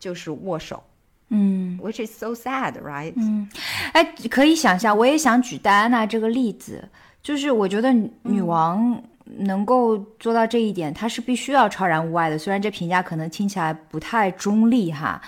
[0.00, 0.82] 就是握手。
[1.28, 3.12] 嗯，which is so sad, right？
[3.14, 3.48] 嗯，
[3.92, 6.88] 哎，可以想象，我也想举戴安娜这个例子，
[7.22, 12.36] 就是我觉得女王能够做到这一点，她是必须要超然物外的。
[12.36, 15.22] 虽然这评价可能听起来不太中立哈。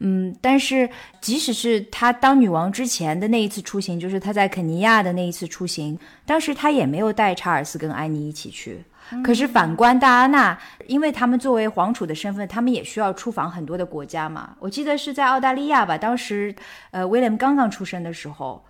[0.00, 0.88] 嗯，但是
[1.20, 8.82] 即使是她当女王之前的那一次出行，就是她在肯尼亚的那一次出行，当时她也没有带查尔斯跟安妮一起去。
[9.24, 14.56] 可是反观戴安娜，因为他们作为皇储的身份，他们也需要出访很多的国家嘛。
[14.60, 16.54] 我记得是在澳大利亚吧，当时
[16.92, 18.64] 呃威廉刚刚出生的时候，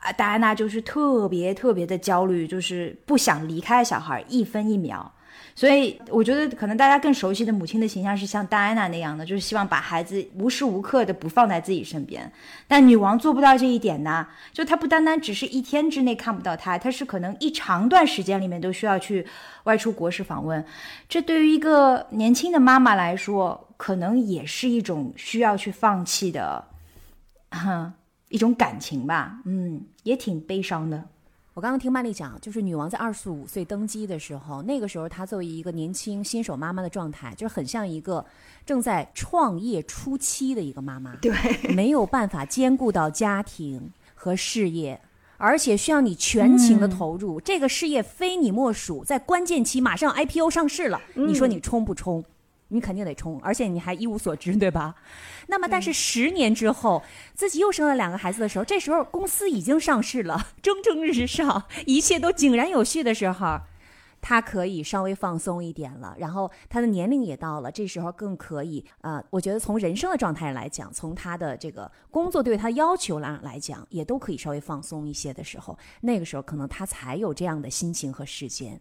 [0.00, 5.10] 啊，戴安娜就是特别特别的焦虑，就是不想离开小孩一分一秒。
[5.58, 12.30] 所以我觉得，可能大家更熟悉的母亲的形象是像戴安娜那样的，就是希望把孩子无时无刻的不放在自己身边。
[12.68, 19.26] 但女王做不到这一点呢，就她不单单只是一天之内看不到他，她是可能一长段时间里面都需要去
[19.64, 20.64] 外出国事访问。
[21.08, 26.64] 这对于一个年轻的妈妈来说，可能也是一种需要去放弃的，
[27.50, 27.92] 哈，
[28.30, 29.40] 一种感情吧。
[29.44, 31.02] 嗯，也挺悲伤的。
[31.58, 38.24] 我刚刚听曼丽讲，就是女王在二十五岁登基的时候，那个时候她作为一个年轻新手妈妈的状态，就是很像一个
[38.64, 41.34] 正在创业初期的一个妈妈，对，
[41.74, 45.00] 没有办法兼顾到家庭和事业，
[45.36, 52.24] 而且需要你全情的投入，这个事业非你莫属，在关键期马上 IPO 上市了，你说你冲不冲？
[52.68, 54.94] 你肯定得冲，而且你还一无所知，对吧？
[55.48, 57.02] 那么，但是十年之后，
[57.34, 63.60] 自己又生了两个孩子的时候，这时候公司已经上市了， 蒸蒸日上，一切都井然有序的时候，
[64.20, 78.80] 他可以稍微放松一点了，然后他的年龄也到了，这时候更可以啊、我觉得从人生的状态来讲，从他的这个工作对他要求来来讲，也都可以稍微放松一些的时候，那个时候可能他才有这样的心情和时间，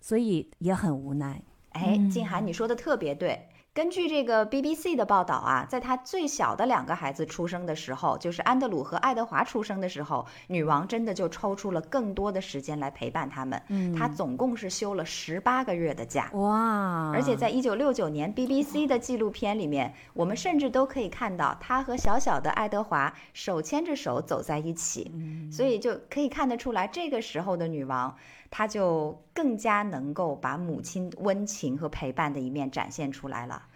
[0.00, 1.42] 所以也很无奈。
[1.74, 3.48] 哎，静涵，你说的特别对。
[3.74, 13.62] 根据这个 BBC 的报道啊，在她最小的两个孩子出生的时候，就是安德鲁和爱德华出生的时候，女王真的就抽出了更多的时间来陪伴他们。
[13.68, 16.30] 嗯，她总共是休了十八个月的假。
[16.34, 17.10] 哇！
[17.14, 25.10] 而且在一九六九年 BBC 的纪录片里面，我们甚至都可以看到她和小小的爱德华手牵着手走在一起，
[25.50, 28.14] 所以就可以看得出来，这个时候的女王，
[28.52, 33.66] 她就更加能够把母亲温情和陪伴的一面展现出来了。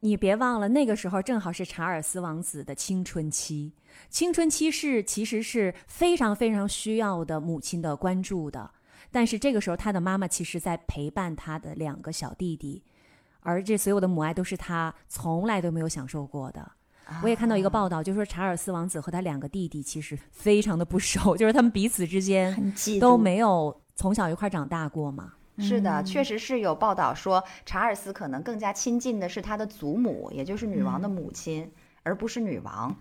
[0.00, 3.72] 你别忘了，那个时候正好是查尔斯王子的青春期。
[4.10, 8.68] 青春期是其实是非常非常需要的母亲的关注的，
[9.12, 12.82] 但是这个时候他的妈妈其实在陪伴他的两个小弟弟，
[13.40, 16.72] 而这所有的母爱都是他从来都没有享受过的。
[17.22, 25.32] 我也看到一个报道，就说查尔斯王子和他两个弟弟其实非常的不熟， 就是他们彼此之间都没有从小一块长大过吗。
[25.58, 32.94] 是的，确实是有报道说，查尔斯可能更加亲近的是他的祖母，也就是女王的母亲，而不是女王。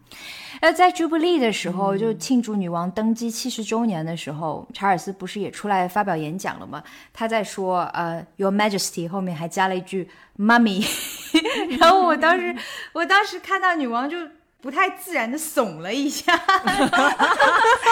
[0.61, 6.81] 呃，在 Jubilee 的时候，就庆祝女王登基七十周年的时候，查尔斯不是也出来发表演讲了吗？
[7.11, 10.81] 他在说呃 Your Majesty 后面还加了一句 Mummy，
[11.77, 12.55] 然后我当时
[12.93, 14.17] 我当时看到女王就
[14.65, 16.35] 不太自然的耸了一下，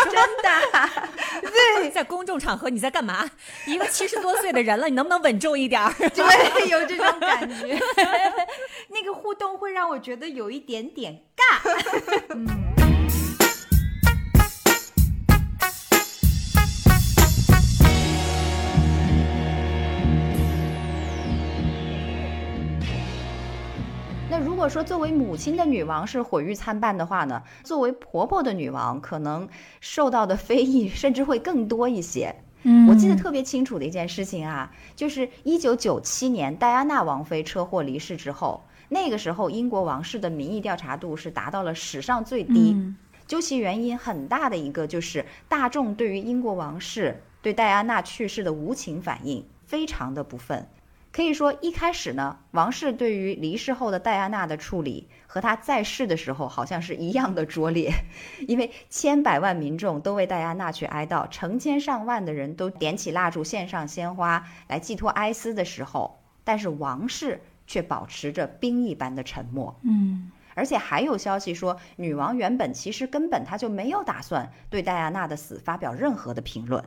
[0.09, 0.79] 真的。
[1.43, 3.29] 对在公众场合你在干嘛？
[3.67, 5.93] 一个七十多岁的人了，你能不能稳重一点儿？
[6.09, 7.79] 对，有这种感觉，
[8.89, 11.59] 那个互动会让我觉得有一点点尬。
[12.33, 12.51] 那
[24.63, 29.45] 果说作为母亲的女王是毁誉参半的话呢，作为婆婆的女王可能
[29.81, 32.33] 受到的非议甚至会更多一些。
[32.61, 42.71] 嗯我记得特别清楚的一件事情啊，就是一九九七年戴安娜王妃车祸离世之后，那个时候英国王室的民意调查度是达到了史上最低。
[42.73, 42.95] 嗯
[43.27, 50.65] 究其原因，很大的一个就是大众对于英国王室对戴安娜去世的无情反应非常的不忿。
[51.13, 57.93] 可以说，一开始呢，王室对于离世后的戴安娜的处理和她在世的时候好像是一样的拙劣，
[58.47, 69.79] 因为千百万民众都为戴安娜去哀悼，成千上万的人都点起蜡烛、献上鲜花来寄托哀思的时候，但是王室却保持着冰一般的沉默。
[69.83, 76.83] 嗯而且还有消息说，女王原本其实根本她就没有打算对戴安娜的死发表任何的评论。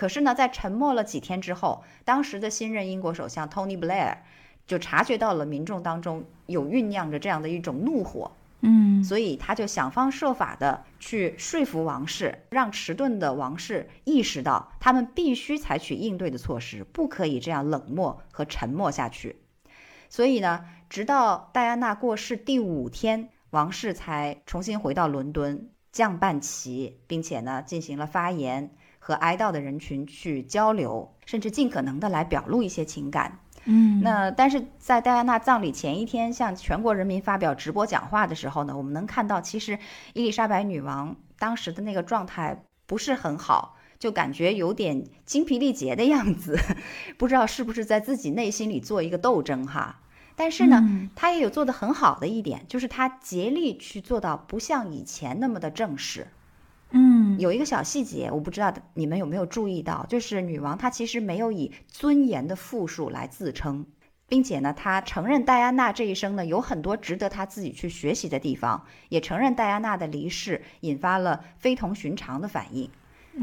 [0.00, 4.16] 可是呢，在沉默了几天之后，当时的新任英国首相 Tony Blair
[4.66, 8.32] 就察觉到了民众当中有酝酿着这样的一种怒火，
[8.62, 19.36] 嗯所以他就想方设法的去说服王室，让迟钝的王室意识到他们必须采取应对的措施，不可以这样冷漠和沉默下去。
[20.08, 33.40] 所以呢，直到戴安娜过世第五天，王室才重新回到伦敦降半旗，并且呢进行了发言，和哀悼的人群去交流，甚至尽可能的来表露一些情感。
[33.64, 39.78] 嗯那但是在戴安娜葬礼前一天向全国人民发表直播讲话的时候呢，我们能看到，其实
[40.14, 46.58] 伊丽莎白女王当时的那个状态不是很好，就感觉有点精疲力竭的样子，
[47.18, 50.00] 不知道是不是在自己内心里做一个斗争哈。
[50.34, 56.28] 但是呢，嗯她也有做得很好的一点，就是她竭力去做到不像以前那么的正式。
[56.92, 63.86] 嗯有一个小细节，我不知道你们有没有注意到，就是女王她其实没有以尊严的复数来自称，
[64.26, 72.90] 并且呢，她承认戴安娜这一生呢有很多值得她自己去学习的地方，也承认戴安娜的离世引发了非同寻常的反应。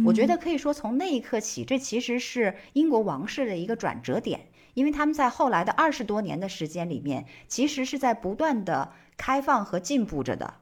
[0.06, 10.56] 我觉得可以说，从那一刻起，这其实是英国王室的一个转折点，因为他们在后来的二十多年的时间里面，其实是在不断的开放和进步着的。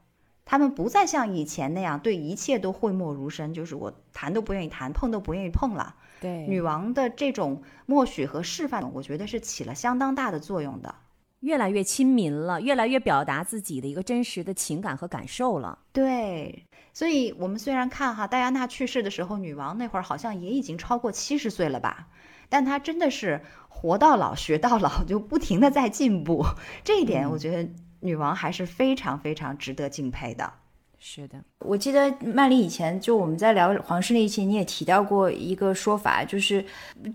[0.45, 5.95] 他们不再像以前那样对一切都讳莫如深，就是我谈都不愿意谈，碰都不愿意碰了。
[6.21, 10.95] 对女王的这种默许和示范，我觉得是起了相当大的作用的。
[11.41, 15.77] 越来越亲民了，越来越表达自己的一个真实的情感和感受了。
[15.91, 22.07] 对，所以我们虽然看哈，戴安娜去世的时候，女王那会儿好像也已经超过七十岁了吧，
[22.49, 26.43] 但她真的是活到老学到老，就不停的在进步。
[26.83, 27.69] 这一点，我觉得
[27.99, 30.51] 女王还是非常非常值得敬佩的。
[30.99, 36.65] 是的，我记得曼丽以前就我们在聊皇室那一期，你也提到过一个说法，就是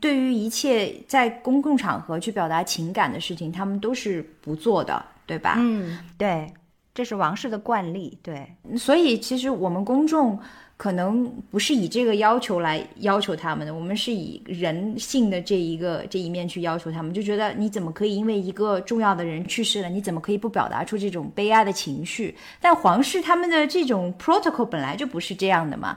[0.01, 5.57] 对于一切在公共场合去表达情感的事情，他们都是不做的，对吧？
[5.59, 6.53] 嗯，对，
[6.95, 8.16] 这是王室的惯例。
[8.22, 10.39] 对，所以其实我们公众。
[10.81, 22.35] 可能不是以这个要求来要求他们的，我们是以人性的这一个这一面去要求他们，就觉得你怎么可以因为一个重要的人去世了，你怎么可以不表达出这种悲哀的情绪？
[22.62, 25.95] 但皇室他们的这种 protocol 本来就不是这样的嘛。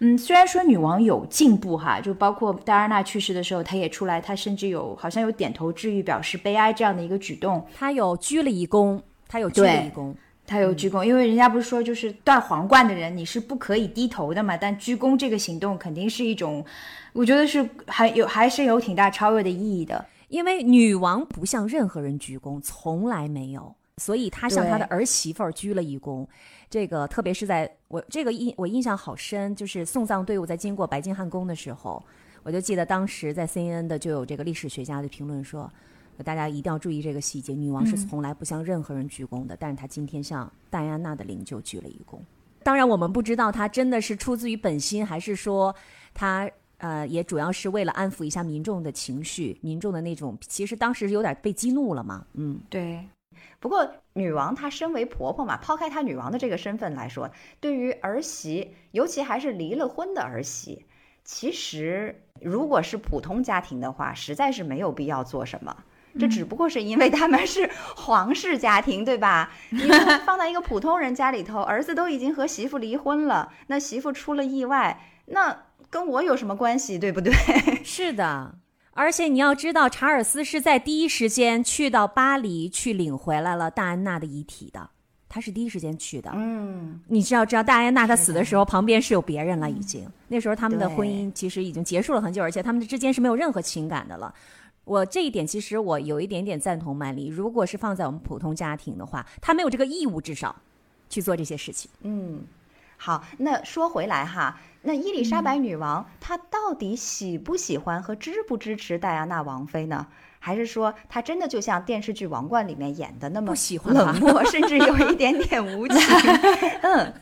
[0.00, 10.12] 嗯，虽然说女王有进步哈，就包括戴安娜去世的时候，她也出来，她甚至有好像有点头致意，表示悲哀这样的一个举动，她有鞠了一躬，她有鞠了一躬。
[10.46, 14.56] 他有鞠躬，因为人家不是说就是戴皇冠的人你是不可以低头的嘛？
[14.56, 16.64] 但鞠躬这个行动肯定是一种，
[17.14, 20.04] 我觉得是还有还是有挺大超越的意义的。
[20.28, 26.26] 因为女王不向任何人鞠躬，从来没有，所以她向她的儿媳妇儿鞠了一躬。
[26.68, 32.04] 这个特别是在我这个印我印象好深，就是送葬队伍在经过白金汉宫的时候，
[32.42, 35.70] 我就记得当时在 CNN 的就有这个历史学家的评论说。
[36.22, 42.18] 大家一定要注意这个细节，女王是从来不向任何人鞠躬的，但是她今天向戴安娜的灵柩鞠了一躬。
[42.62, 45.74] 当然，我们不知道她真的是出自于本心，还是说
[46.14, 52.24] 她呃也主要是为了安抚一下民众的情绪，民众的那种其实当时有点被激怒了嘛。
[52.34, 53.04] 嗯，对。
[53.60, 60.84] 不过女王她身为婆婆嘛，抛开她女王的这个身份来说，对于儿媳，尤其还是离了婚的儿媳，
[61.24, 65.76] 其实如果是普通家庭的话，实在是没有必要做什么。
[66.18, 69.50] 这只不过是因为他们是皇室家庭，对吧？
[69.70, 69.82] 你
[70.24, 75.56] 放在一个普通人家里头，儿子都已经和媳妇离婚了，那媳妇出了意外，那
[75.90, 77.32] 跟我有什么关系，对不对？
[77.82, 78.54] 是的，
[78.92, 84.90] 而且你要知道，查尔斯是在第一时间去到巴黎去领回来了戴安娜的遗体的，
[85.28, 86.30] 他是第一时间去的。
[86.34, 94.32] 嗯，你知道，知道戴安娜她死的时候，旁边是有别人了，已经那时候他们的婚姻其实已经结束了很久，而且他们之间是没有任何情感的了。
[94.84, 97.26] 我这一点其实我有一点点赞同曼丽。
[97.28, 100.54] 如果是放在我们普通家庭的话，她没有这个义务，至少
[101.08, 101.90] 去做这些事情。
[102.02, 102.42] 嗯，
[102.96, 110.06] 好，那说回来哈，那伊丽莎白女王她到底喜不喜欢和支不支持戴安娜王妃呢？
[110.38, 113.54] 还是说她真的就像电视剧《王冠》里面演的那么
[113.86, 115.96] 冷漠，甚至有一点点无情？
[116.82, 117.14] 嗯，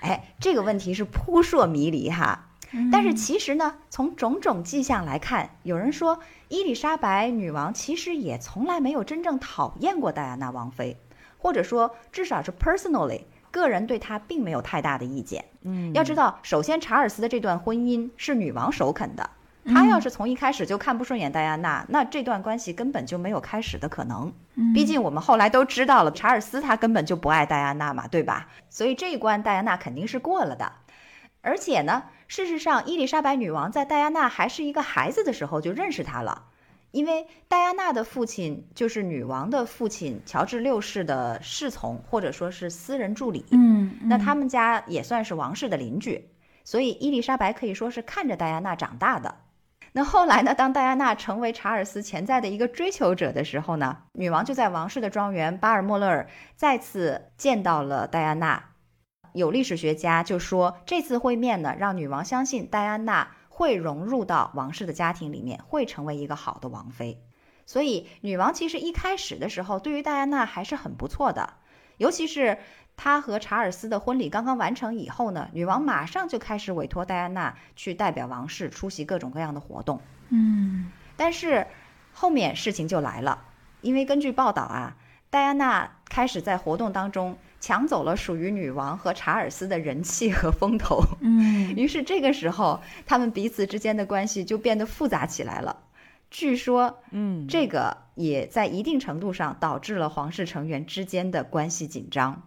[0.00, 2.45] 哎，这个问题是扑朔迷离哈。
[2.92, 10.96] 但是其实呢，从种种迹象来看，有人说伊丽莎白女王其实也从来没有真正讨厌过戴安娜王妃，
[11.38, 15.44] 或者说至少是 personally 个人对她并没有太大的意见。
[15.62, 19.30] 嗯，要知道，首先查尔斯的这段婚姻是女王首肯的，
[19.64, 24.32] 他要是从一开始就看不顺眼戴安娜，那这段关系根本就没有开始的可能。
[24.74, 28.48] 毕竟我们后来都知道了，查尔斯他根本就不爱戴安娜嘛，对吧？
[28.68, 30.72] 所以这一关戴安娜肯定是过了的。
[31.42, 36.44] 而且呢，事实上，伊丽莎白女王在戴安娜还是一个孩子的时候就认识她了，
[36.90, 43.44] 因为戴安娜的父亲就是女王的父亲乔治六世的侍从或者说是私人助理。
[43.50, 46.28] 嗯，那他们家也算是王室的邻居，
[46.64, 49.34] 所以伊丽莎白可以说是看着戴安娜长大的。
[49.92, 58.62] 那后来呢，当戴安娜成为查尔斯潜在的一个追求者的时候呢，女王就在王室的庄园巴尔莫勒尔再次见到了戴安娜。
[59.36, 67.22] 有历史学家就说，这次会面呢，让女王相信戴安娜会融入到王室的家庭里面，会成为一个好的王妃。
[67.66, 71.52] 所以，女王其实一开始的时候，对于戴安娜还是很不错的。
[71.98, 72.56] 尤其是
[72.96, 80.00] 她和查尔斯的婚礼刚刚完成以后呢，女王马上就开始委托戴安娜去代表王室出席各种各样的活动。
[80.30, 81.66] 嗯，但是
[82.14, 83.44] 后面事情就来了，
[83.82, 84.96] 因为根据报道啊，
[85.28, 87.36] 戴安娜开始在活动当中。
[87.60, 95.84] 抢走了属于女王和查尔斯的人气和风头，嗯，于是这个时候他们彼此之间的关系就变得复杂起来了。
[96.30, 102.42] 据说，嗯，这个也在一定程度上导致了皇室成员之间的关系紧张。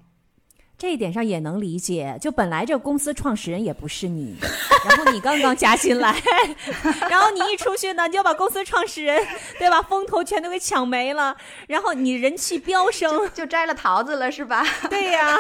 [0.80, 4.38] 这一点上也能理解，就本来这个公司创始人也不是你，
[4.88, 6.16] 然后你刚刚加薪来，
[7.10, 9.22] 然后你一出去呢，你就把公司创始人，
[9.60, 9.82] 对吧？
[9.82, 11.36] 风头全都给抢没了，
[11.68, 14.66] 然后你人气飙升，就摘了桃子了，是吧？
[14.90, 15.38] 对呀，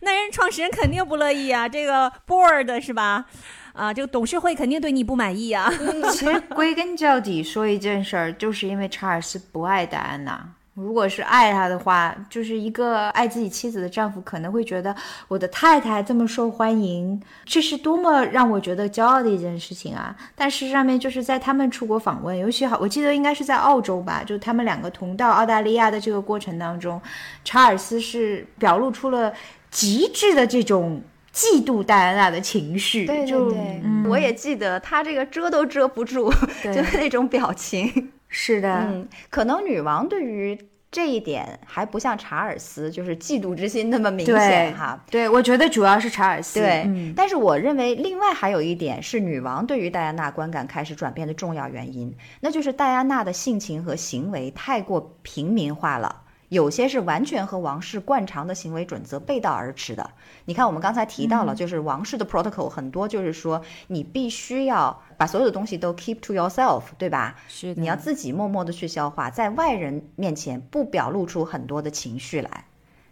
[0.00, 3.24] 那人创始人肯定不乐意啊，这个 board 是吧？
[3.72, 5.72] 啊，这个董事会肯定对你不满意啊。
[6.12, 10.46] 其实归根究底说一件事儿，就是因为查尔斯不爱戴安娜。
[10.74, 14.94] 如果是爱他的话，就是一个爱自己妻子的丈夫，可能会觉得
[15.28, 20.16] 我的太太这么受欢迎，这是多么让我觉得骄傲的一件事情啊！
[20.34, 26.98] 但事实上面就是在他们出国访问，尤其好，我记得应该是在澳洲吧，就他们两个同到澳大利亚的这个过程当中，
[27.44, 29.30] 查尔斯是表露出了
[29.70, 31.02] 极致的这种
[31.34, 33.04] 嫉妒戴安娜的情绪。
[33.04, 36.32] 对对就对，嗯我也记得他这个遮都遮不住，
[36.64, 38.10] 就是那种表情。
[38.32, 40.58] 是的，嗯，可能女王对于
[40.90, 45.02] 这一点还不像查尔斯，就是嫉妒之心那么明显哈。
[45.10, 46.58] 对，我觉得主要是查尔斯。
[46.58, 56.22] 对，嗯但是我认为另外还有一点是女王对于戴安娜观感开始转变的重要原因，那就是戴安娜的性情和行为太过平民化了。
[56.52, 60.10] 有些是完全和王室惯常的行为准则背道而驰的。
[60.44, 67.36] 你看，我们刚才提到了，就是王室的 protocol 很多，就是说你必须要把所有的东西都 keep to yourself，对吧？
[67.48, 72.66] 是的，你要自己默默的去消化，在外人面前不表露出很多的情绪来。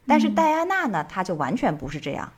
[0.07, 2.31] 但是戴安娜呢，她就完全不是这样。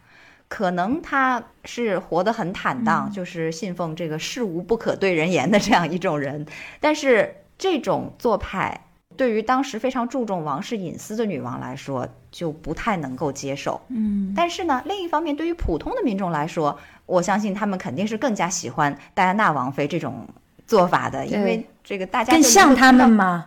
[0.47, 6.47] 可能她是活得很坦荡，就是信奉这个事无不可对人言的这样一种人。
[6.79, 8.85] 但是这种做派，
[9.17, 13.81] 对于当时非常注重王室隐私的女王来说，就不太能够接受。
[13.89, 20.27] 嗯，但是呢，另一方面，对于普通的民众来说，我相信他们肯定是更加喜欢戴安娜王妃这种
[20.67, 23.47] 做法的，因为这个大家更像他们吗？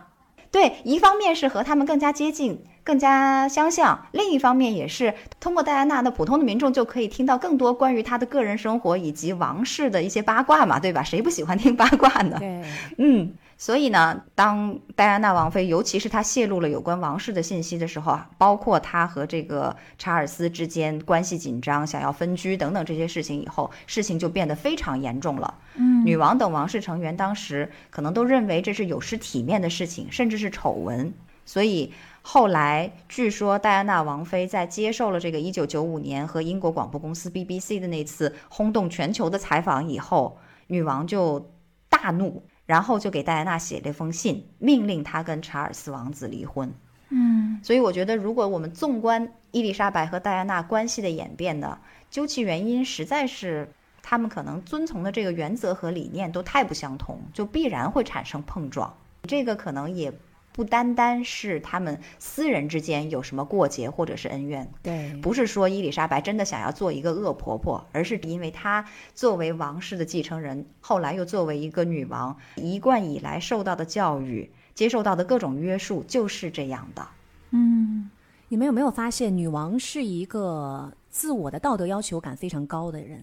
[0.50, 11.02] 对，一方面是和他们更加接近、更加相像，另一方面也是通过戴安娜，的普通的民众就可以听到更多关于她的个人生活以及王室的一些八卦嘛，对吧？
[11.02, 12.36] 谁不喜欢听八卦呢？
[12.38, 12.62] 对，
[12.96, 25.54] 嗯，所以呢，当戴安娜王妃，尤其是她泄露了有关王室的信息的时候啊，包括她和这个查尔斯之间关系紧张、想要分居等等这些事情以后，事情就变得非常严重了。
[25.76, 31.12] 嗯，女王等王室成员当时可能都认为这是有失体面的事情，甚至是丑闻。
[31.46, 31.92] 所以
[32.22, 40.36] 后来，据说戴安娜王妃在接受了这个1995年和英国广播公司 BBC 的那次轰动全球的采访以后，
[40.66, 41.52] 女王就
[41.88, 46.70] 大怒，然后就给戴安娜写了一封信，命令她跟查尔斯王子离婚。
[47.08, 51.78] 嗯，所以我觉得，如果我们纵观伊丽莎白和戴安娜关系的演变呢，
[52.10, 58.92] 究其原因，实在是他们可能遵从的这个原则和理念都太不相同，就必然会产生碰撞。
[59.22, 60.12] 这个可能也
[60.56, 68.84] 不单单是他们私人之间有什么过节或者是恩怨，对，不是说伊丽莎白真的想要做一个恶婆婆，而是因为她
[69.14, 77.06] 作为王室的继承人，后来又作为一个女王，一贯以来受到的教育、接受到的各种约束就是这样的。
[77.50, 78.10] 嗯，
[78.48, 83.22] 你们有没有发现，女王是一个自我的道德要求感非常高的人？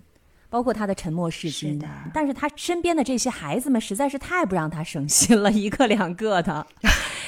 [0.50, 6.68] 包括她的沉默是金，是的但是她身边的这些孩子们实在是太不让她省心了，一个两个的。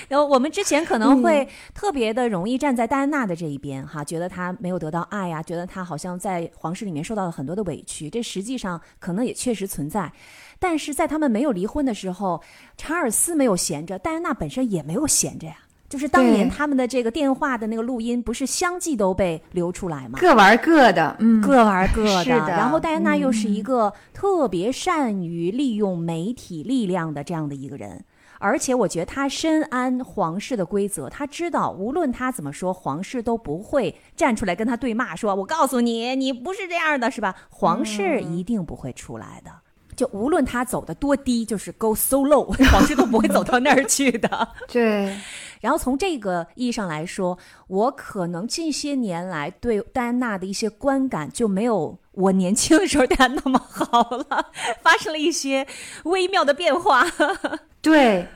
[0.08, 10.12] 然后我们之前可能会特别的容易站在戴安娜的这一边，哈，觉得她没有得到爱呀、觉得她好像在皇室里面受到了很多的委屈，这实际上可能也确实存在。
[10.60, 12.42] 但是在他们没有离婚的时候，
[12.78, 15.58] 查尔斯没有闲着，戴安娜本身也没有闲着呀。
[15.88, 20.18] 就是当年他们的这个电话的那个录音，不是相继都被流出来吗？
[20.20, 22.40] 各玩各的，嗯，各玩各的。
[22.42, 28.04] 的然后戴安娜又是一个特别善于利用媒体力量的这样的一个人。
[28.40, 39.52] 而且我觉得他深谙皇室的规则，他知道无论他怎么说，皇室都不会站出来跟他对骂，说“我告诉你，你不是这样的，是吧？”皇室一定不会出来的。
[39.96, 44.50] 就无论他走的多低，就是 go so low， 皇室都不会走到那儿去的。
[44.68, 45.18] 对，
[45.66, 47.36] 然后从这个意义上来说，
[47.66, 54.52] 我可能近些年来对戴安娜的一些观感就没有我年轻的时候戴安娜那么好了，
[54.84, 55.66] 发生了一些
[56.04, 57.04] 微妙的变化。
[57.82, 58.28] 对，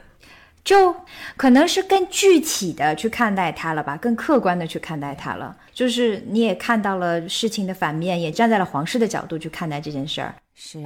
[0.64, 0.96] 就
[1.38, 5.56] 可能是更具体的去看待它了吧，更客观的去看待它了。
[5.72, 10.34] 就是你也看到了事情的反面，也站在了皇室的角度去看待这件事儿。
[10.56, 10.80] 是，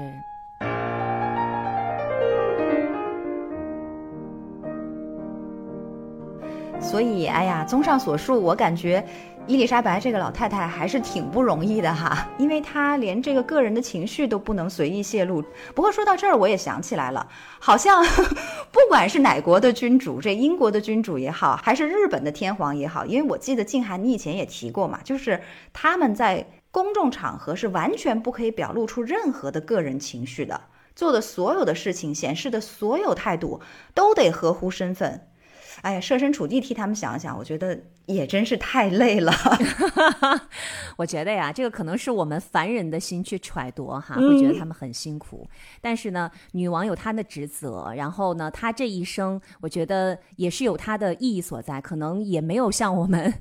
[6.83, 9.03] 所以，哎呀，综上所述，我感觉
[9.47, 15.43] 伊丽莎白这个老太太还是挺不容易的哈， 因为她连这个个人的情绪都不能随意泄露。
[15.73, 17.27] 不过说到这儿，我也想起来了，
[17.59, 18.03] 好像
[18.71, 30.61] 不管是哪国的君主，这英国的君主也好，还是日本的天皇也好，因为我记得静涵你以前也提过嘛，就是他们在公众场合是完全不可以表露出任何的个人情绪的，
[30.95, 33.61] 做的所有的事情，显示的所有态度，
[33.95, 35.27] 都得合乎身份。
[35.83, 39.33] 哎呀，设身处地替他们想想，我觉得也真是太累了。
[40.95, 45.45] 我觉得呀，这个可能是我们凡人的心去揣度哈，嗯会觉得他们很辛苦。
[45.81, 53.33] 但是呢，女王有她的职责，然后呢，她这一生，我觉得也是有她的意义所在，可能也没有像我们。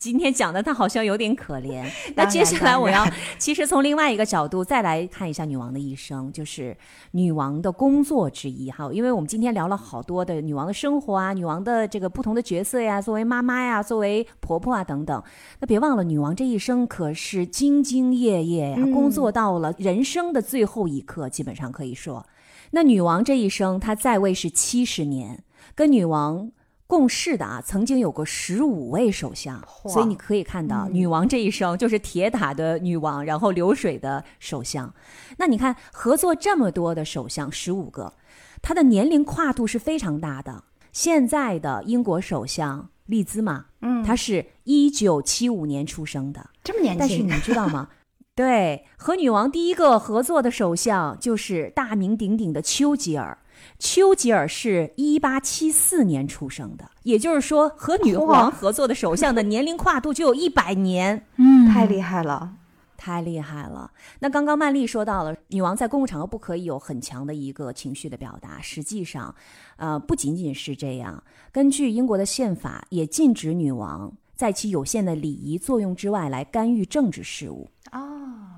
[0.00, 1.84] 今天讲的她好像有点可怜，
[2.16, 6.74] 那接下来我要 其实从另外一个角度再来看一下女王的一生，就是
[7.10, 15.20] 女王的工作之一哈，因为我们今天聊了好多的女王的生活啊，女王王的这个不同的角色呀，作为妈妈呀，作为婆婆啊等等。
[15.58, 22.24] 那别忘了，女王这一生可是兢兢业业呀，工作到了人生的最后一刻，基本上可以说，
[22.70, 25.42] 那女王这一生她在位是七十年，
[25.74, 26.52] 跟女王。
[26.90, 34.92] 共事的啊，曾经有过十五位首相，所以你可以看到，女王这一生就是铁打的女王，然后流水的首相。
[35.38, 38.14] 那你看，合作这么多的首相，十五个，
[38.60, 40.64] 她的年龄跨度是非常大的。
[40.92, 46.98] 现在的英国首相利兹嘛，嗯，他是一九七五年出生的，这么年轻。
[46.98, 47.88] 但是你知道吗？
[48.34, 53.38] 对，和女王第一个合作的首相就是大名鼎鼎的丘吉尔。
[53.80, 61.26] 丘吉尔是一八七四年出生的，也就是说，和女王合作的首相的年龄跨度就有一百年。
[61.36, 62.52] 嗯，太厉害了，
[62.98, 63.90] 太厉害了。
[64.18, 68.60] 那刚刚曼丽说到了，女王在公共场合不可以有很强的一个情绪的表达。
[68.60, 69.34] 实际上，
[69.76, 77.70] 呃，不仅仅是这样，根据英国的宪法，也禁止女王在其有限的礼仪作用之外来干预政治事务。
[77.92, 77.98] 哦，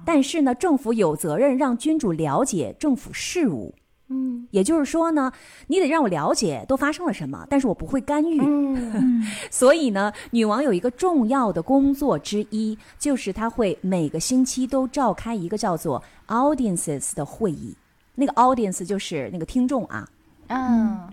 [0.05, 3.73] 但是呢，政府有责任让君主了解政府事务。
[4.13, 5.33] 嗯，也就是说呢，
[5.69, 8.39] 你得让我了解都发生了什么，但是我不会干预。
[8.41, 17.75] 嗯， 所以呢，女王有一个重要的工作之一，就是她会每个星期都召开一个叫做 audiences 的会议。
[18.15, 20.07] 那个 audience 就是那个听众啊。
[20.49, 21.09] 嗯，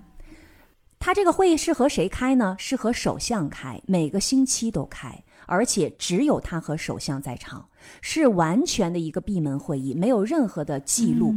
[1.00, 2.58] 她这个会议是和谁开呢？
[2.60, 7.66] 是和首相开，每个星期都开，而且只有他和首相在场，
[8.02, 11.34] 是完全的一个闭门会议，没有任何的记录。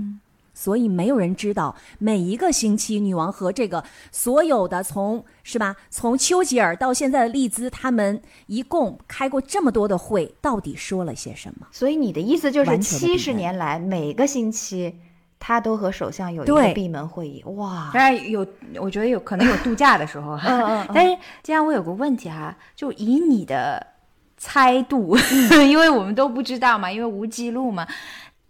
[0.62, 3.82] 所以没有人知道每一个星期女王和这个
[4.12, 5.74] 所有的从是吧？
[5.90, 11.66] 从丘吉尔到现在的利兹，他们一共开过这么多的会，到底说了些什么？
[11.72, 14.94] 所以你的意思就是七十年来每个星期
[15.40, 17.42] 他都和首相有一个闭门会议？
[17.56, 17.90] 哇！
[17.92, 18.46] 当然有，
[18.76, 20.38] 我觉得有可能有度假的时候。
[20.44, 20.88] 嗯嗯。
[20.94, 23.84] 但是既然我有个问题哈，就以你的
[24.36, 25.16] 猜度，
[25.68, 27.84] 因为我们都不知道嘛，因为无记录嘛。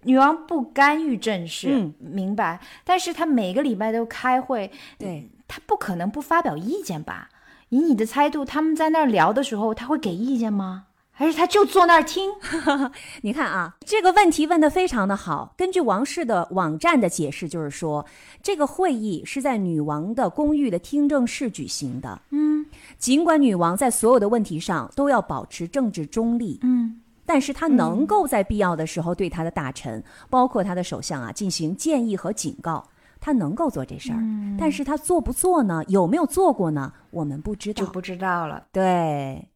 [0.05, 2.61] 女王不干预政事，明白？
[2.85, 7.29] 但是她每个礼拜都开会，对她不可能不发表意见吧？
[7.69, 10.85] 以你的猜度，他们在那儿聊的时候，他会给意见吗？
[11.15, 12.31] 还是他就坐那儿听？
[13.23, 15.55] 你看啊，这个问题问得非常的好。
[15.57, 18.05] 根据王室的网站的解释，就是说
[18.43, 22.21] 这个会议是在女王的公寓的听证室举行的。
[22.31, 22.67] 嗯，
[22.99, 26.59] 尽管女王在所有的问题上都要保持政治中立。
[26.63, 27.02] 嗯。
[27.25, 32.89] 但是他能够在必要的时候对他的大臣，包括他的首相啊，进行建议和警告，
[33.21, 34.19] 他能够做这事儿。
[34.59, 35.85] 但是他做不做呢？
[35.89, 36.93] 有没有做过呢？
[37.11, 38.67] 我们不知道，就不知道了。
[38.73, 39.49] 对。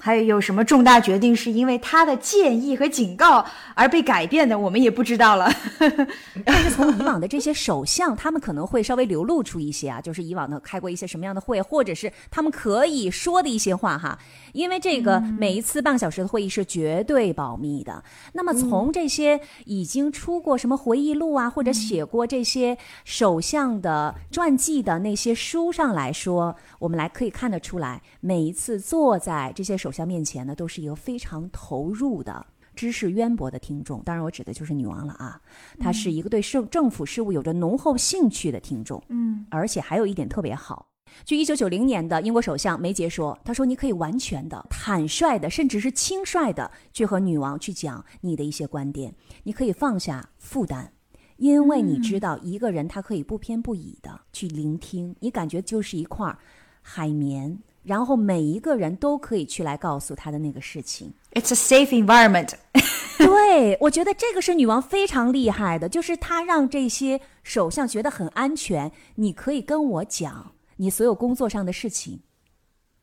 [0.00, 3.44] 还有有什么重大决定是因为他的建议和警告
[3.74, 5.50] 而被改变的，我们也不知道了。
[6.46, 14.16] 但是从以往的这些首相，他们可能会稍微流露出一些啊， 就是以往的开过一些什么样的会，或者是他们可以说的一些话哈。
[14.52, 18.02] 因为这个每一次半小时的会议是绝对保密的。
[18.34, 29.87] 那么从这些已经出过什么回忆录啊，或者写过这些首相的传记的那些书上来说，我们来可以看得出来，每一次坐在这些首。
[29.88, 34.02] 首相面前呢，都是一个非常投入的、知识渊博的听众。
[34.02, 35.40] 当然，我指的就是女王了啊。
[35.78, 39.02] 她是一个对政政府事务有着浓厚兴趣的听众。
[39.08, 40.90] 嗯，而且还有一点特别好。
[41.24, 49.14] 据一九九零年的英国首相梅杰说，他说：“你可以完全的、坦率的，甚至是轻率的去和女王去讲你的一些观点。
[49.44, 50.90] 你可以放下负担，
[51.38, 56.38] 因为你知道一个人他可以不偏不倚的去聆听，你感觉就是一块
[56.82, 57.58] 海绵。”
[57.88, 61.10] 然后每一个人都可以去来告诉他的那个事情。
[61.32, 62.52] It's a safe environment。
[63.16, 68.92] 对，我觉得这个是女王非常厉害的，就是她让这些首相觉得很安全。
[69.14, 72.20] 你可以跟我讲你所有工作上的事情。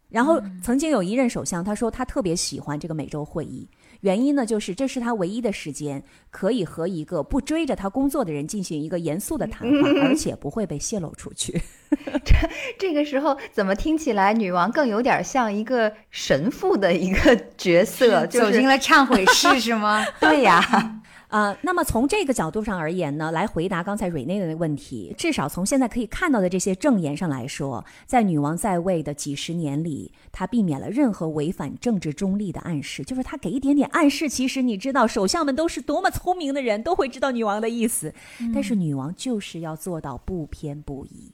[0.08, 3.68] 然后曾经有一任首相，他说他特别喜欢这个美洲会议。
[4.06, 11.60] 原因呢，就是这是他唯一的时间，可以和一个不追着他工作的人进行一个严肃的谈话，而且不会被泄露出去。
[12.24, 12.36] 这
[12.78, 20.06] 这个时候怎么听起来女王更有点像一个神父的一个角色， 走进了忏悔室是吗？
[20.22, 20.95] 对呀。
[21.36, 34.30] 呃，那么从这个角度上而言呢，来回答刚才瑞内的问题，至少从现在可以看到的这些证言上来说，在女王在位的几十年里，她避免了任何违反政治中立的暗示，就是她给一点点暗示。
[34.30, 38.14] 其实你知道，首相们都是多么聪明的人，都会知道女王的意思。
[38.54, 41.34] 但是女王就是要做到不偏不倚，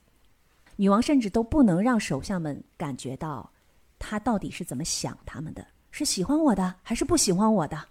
[0.78, 3.52] 女王甚至都不能让首相们感觉到，
[4.00, 7.91] 她到底是怎么想他们的，是喜欢我的还是不喜欢我的。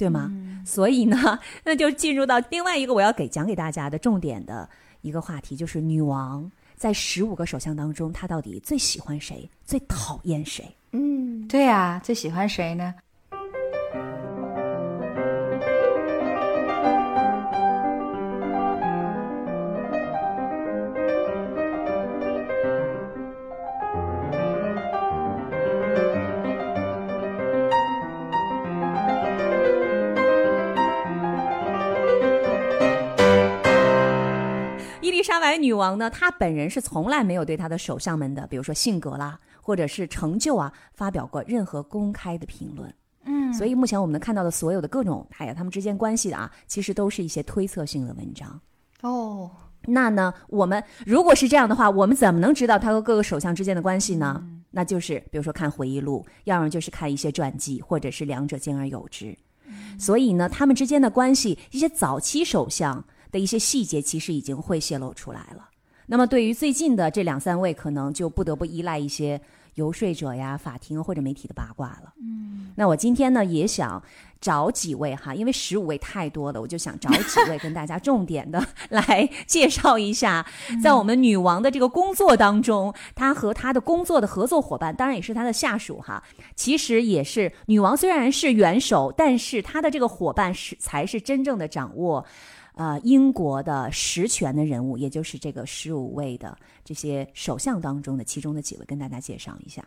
[0.00, 0.32] 对吗？
[0.64, 4.66] 所以呢， 那就进入到另外一个我要给讲给大家的重点的
[5.02, 10.64] 一个话题，就是女王在十五个首相当中，她到底最喜欢谁，最讨厌谁？
[10.92, 12.94] 嗯，对啊，最喜欢谁呢？
[35.56, 42.92] 女王呢，她本人是从来没有对她的首相们的，比如说性格啦，或者是成就啊，发表过任何公开的评论。
[43.24, 48.60] 嗯，所以目前我们能看到的所有的各种，哎呀，他们之间关系的啊，其实都是一些推测性的文章。
[49.02, 49.50] 哦，
[49.86, 54.42] 那呢，我们如果是这样的话，我们怎么能知道他和各个首相之间的关系呢？
[54.72, 59.36] 那就是比如说看回忆录，要么就是看一些传记，或者是两者兼而有之。
[59.98, 65.68] 所以呢，他们之间的关系，一些早期首相的一些细节，其实已经会泄露出来了。
[66.06, 69.40] 那么对于最近的这两三位，可能就不得不依赖一些
[69.74, 72.12] 游说者呀、法庭或者媒体的八卦了。
[72.20, 74.02] 嗯，那我今天呢，也想
[74.40, 78.60] 找几位哈，因为十五位太多了，我就想找几位跟大家重点的
[78.90, 80.44] 来介绍一下，
[80.82, 86.20] 在我们女王的这个工作当中，她和她的工作的合作伙伴，当然也是她的下属哈，
[86.56, 92.26] 其实也是女王虽然是元首，但是她的这个伙伴是才是真正的掌握。
[92.74, 99.84] 呃，英国的实权的人物，也就是这个十五位的这些首相当中的其中的几位，跟大家介绍一下。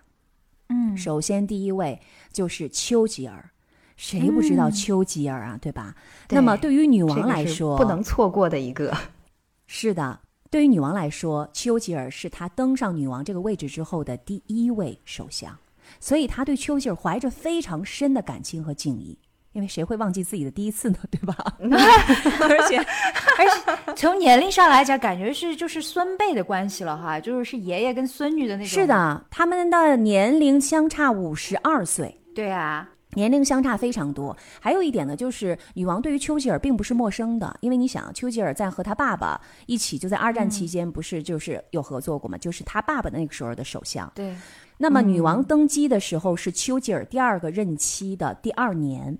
[0.69, 1.99] 嗯首先第一位
[2.31, 3.51] 就是丘吉尔，
[3.95, 5.95] 谁不知道丘吉尔啊，对吧？
[6.27, 8.95] 对那么对于女王来说，不能错过的一个。
[9.65, 10.19] 是的，
[10.51, 15.57] 对于女王来说，丘吉尔是她登上女王这个位置之后的第一位首相，
[15.99, 19.17] 所以她对丘吉尔怀着非常深的感情和敬意。
[19.53, 20.97] 因为谁会忘记自己的第一次呢？
[21.09, 21.35] 对吧？
[21.61, 28.67] 而且而且从年龄上来讲，感觉是就是孙辈的关系了哈，就是是爷爷跟孙女的那种。
[28.67, 34.35] 是，的，他们的年龄相差五十二岁，对啊，年龄相差非常多。
[34.59, 44.11] 还有一点呢，就是女王对于丘吉尔并不是陌生的，因为你想，丘吉尔在和他爸爸一起就在二战期间不是就是有合作过嘛，就是他爸爸那个时候的首相。
[44.15, 44.35] 对，
[44.77, 49.15] 那么女王登基的时候是丘吉尔第二个任期的第二年。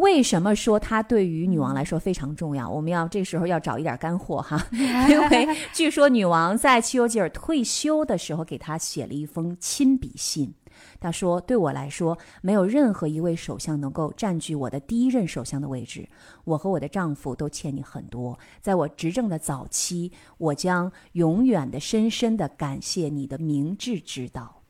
[0.00, 2.68] 为什么说他对于女王来说非常重要？
[2.68, 4.66] 我们要这时候要找一点干货哈，
[5.08, 10.54] 因为据说女王在丘吉尔退休的时候给他写了一封亲笔信。
[10.98, 16.08] 他说：“对我来说，没有任何一位首相能够占据我的第一任首相的位置。
[16.44, 18.38] 我和我的丈夫都欠你很多。
[18.62, 24.62] 在我执政的早期，我将永远的、深深的感谢你的明智指导。”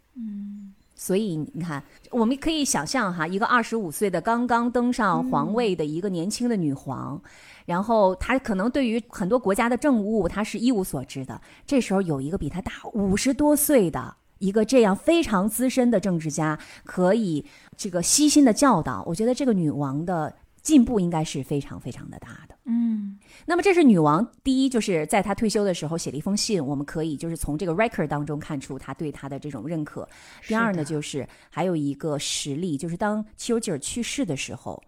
[1.03, 7.19] 所以你看，我们可以想象哈，一个二十五岁的刚刚登上皇位的一个年轻的女皇，
[7.65, 11.41] 然后她可能对于很多国家的政务她是一无所知的。
[11.65, 17.47] 这时候有一个比她大五十多岁的一个这样非常资深的政治家，可以
[17.79, 20.31] 这个悉心的教导，我觉得这个女王的
[20.63, 22.57] 进步应该是非常非常的大的。
[22.65, 30.09] 嗯那么这是女王第一，就是在她退休的时候写了一封信，我们可以就是从这个 record 当中看出她对她的这种认可。
[30.47, 34.81] 第二呢，就是还有一个实例，就是当丘吉尔去世的时候，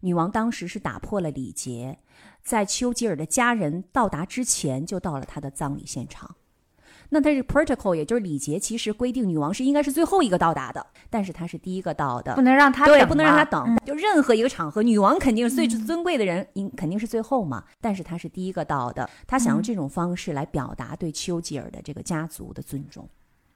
[0.00, 1.98] 女王当时是打破了礼节，
[2.42, 6.34] 在丘吉尔的家人到达之前就到了他的葬礼现场。
[7.10, 12.42] 那它这个 protocol 也就是礼节，其实规定女王是应该是最后一个到达的，但是她是第一个到的不。
[12.42, 13.76] 能让他对，等不能让嘛他等。
[13.84, 17.64] 就任何一个场合，女王肯定是最尊贵的人，应肯定是最后嘛。
[17.80, 23.08] 但是她是第一个到的，她想用这种方式来表达对丘吉尔的这个家族的尊重。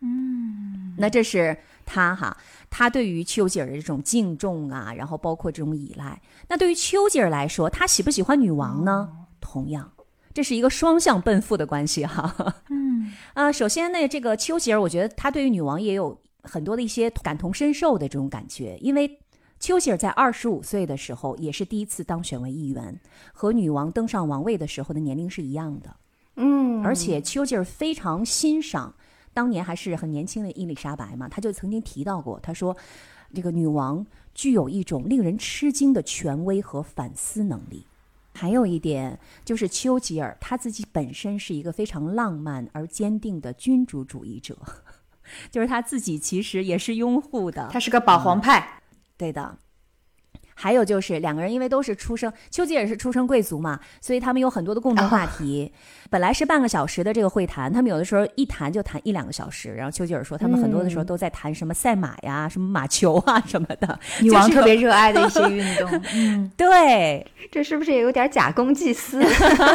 [0.03, 2.35] 嗯，那这是他哈，
[2.71, 6.19] 他对于丘吉尔的这种敬重啊，然后包括这种依赖。
[6.49, 9.11] 那对于丘吉尔来说，他喜不喜欢女王呢？
[9.43, 9.93] 同样，
[10.33, 12.55] 这是一个双向奔赴的关系哈。
[12.69, 19.19] 嗯 啊，首先呢，这个丘吉尔，我觉得他对于女王也有很多的一些感同身受的这种感觉，因为
[19.59, 22.99] 丘吉尔在二十五岁的时候也是第一次当选为议员，
[23.33, 25.97] 和女王登上王位的时候的年龄是一样的，
[26.37, 28.95] 嗯，而且丘吉尔非常欣赏
[29.35, 32.77] 当年还是很年轻的伊丽莎白嘛，他就曾经提到过，他说
[33.35, 37.85] 这个女王具有一种令人吃惊的权威和反思能力。
[38.33, 44.57] 还有一点就是丘吉尔他自己本身是一个非常浪漫而坚定的君主主义者，
[45.51, 47.69] 就是他自己其实也是拥护的。
[47.73, 48.81] 他是个保皇派，
[49.17, 49.59] 对的。
[50.61, 55.73] 还有就是两个人因为都是出生，丘吉尔是出生贵族嘛，所以他们有很多的共同话题。
[56.11, 59.73] 本来是半个小时的这个会谈，他们有的时候一谈就谈一两个小时。
[59.73, 63.99] 然后丘吉尔说，他们很多的时候都在谈什么赛马呀、什么马球啊什么的。
[64.21, 66.03] 女王特别热爱的一些 运动。
[66.15, 69.19] 嗯，对，这是不是也有点假公济私？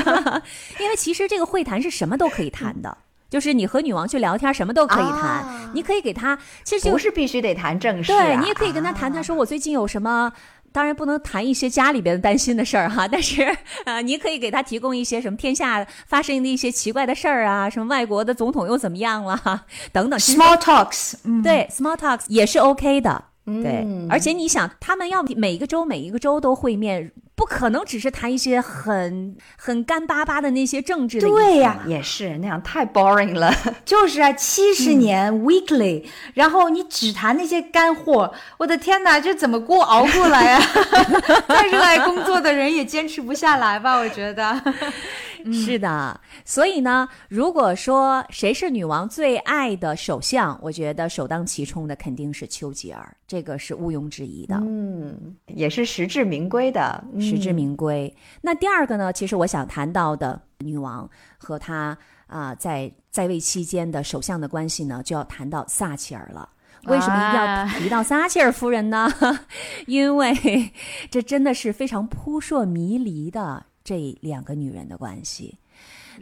[0.79, 2.95] 因为其实这个会谈是什么都可以谈的，
[3.29, 10.31] 就是你和女王去聊天，什么都可以谈，啊你可以给她，其实就不是必须得谈正事、啊，对你也可以跟她谈谈，说我最近有什么。
[10.75, 13.43] 当然不能谈一些家里边的担心的事儿哈，但是
[13.85, 20.19] 啊，你可以给他提供一些什么天下发生的一些奇怪的事儿啊，什么外国的总统又怎么样了哈，等等。
[20.19, 23.85] Small talks，嗯，对 small talks 也是 OK 的，对。
[23.85, 33.53] 嗯而且你想，他们要每一个州每一个州都会面，不可能只是谈一些很很干巴巴的那些政治的对呀嘛也是那样太 boring 了。
[33.83, 40.61] 就是啊，七十年、weekly，然后你只谈那些干货，我的天哪，这怎么过熬过来啊？
[41.49, 43.95] 再热爱工作的人也坚持不下来吧？
[43.97, 44.61] 我觉得。
[45.53, 58.15] 是的，所以呢，如果说谁是女王最爱的首相，我觉得首当其冲的肯定是丘吉尔，这个是毋庸置疑的，嗯，也是实至名归的，嗯实至名归。
[58.41, 61.97] 那第二个呢，其实我想谈到的女王和她
[62.27, 66.49] 啊、在在位期间的首相的关系呢，就要谈到撒切尔了。
[66.85, 69.11] 为什么啊要提到撒切尔夫人呢？
[69.87, 70.71] 因为
[71.09, 75.57] 这真的是非常扑朔迷离的这两个女人的关系。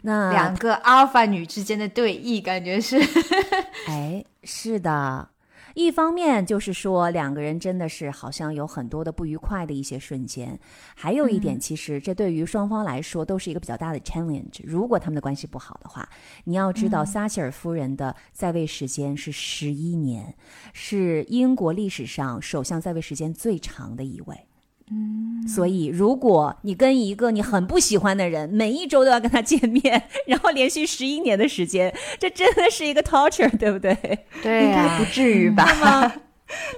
[0.02, 2.98] 那两个阿尔法女之间的对弈，感觉是
[3.88, 5.28] 哎，是的，
[5.74, 10.58] 一方面就是说两个人真的是好像有很多的不愉快的一些瞬间，
[10.94, 14.60] 还有一点，其实这对于双方来说都是一个比较大的 challenge。
[14.64, 16.08] 如果他们的关系不好的话，
[16.44, 20.34] 你要知道，撒切尔夫人的在位时间是十一年，
[20.72, 24.46] 是英国历史上首相在位时间最长的一位。
[24.90, 33.94] 嗯，所以如果你跟一个你很不喜欢的人，每一周都要跟他见面，然后连续十一年的时间，这真的是一个 torture，对不对？
[34.42, 36.12] 对啊呀、不至于吧？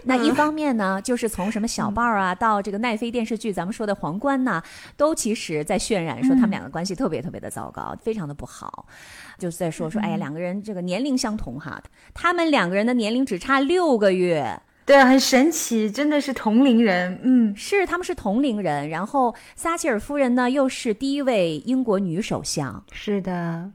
[0.05, 4.63] 那一方面呢，就是从什么小报啊，到这个奈飞电视剧，咱们说的皇冠呐，
[4.97, 8.87] 都其实在渲染说他们两个关系特别特别的糟糕，非常的不好。
[9.39, 11.83] 就是在说说，哎呀，两个人这个年龄相同哈，
[12.15, 18.89] 他们两个人的年龄只差六个月，对，很神奇，真的是同龄人，嗯，是他们是同龄人。
[18.89, 22.85] 然后撒切尔夫人呢，又是第一位英国女首相。
[22.93, 23.69] 是的，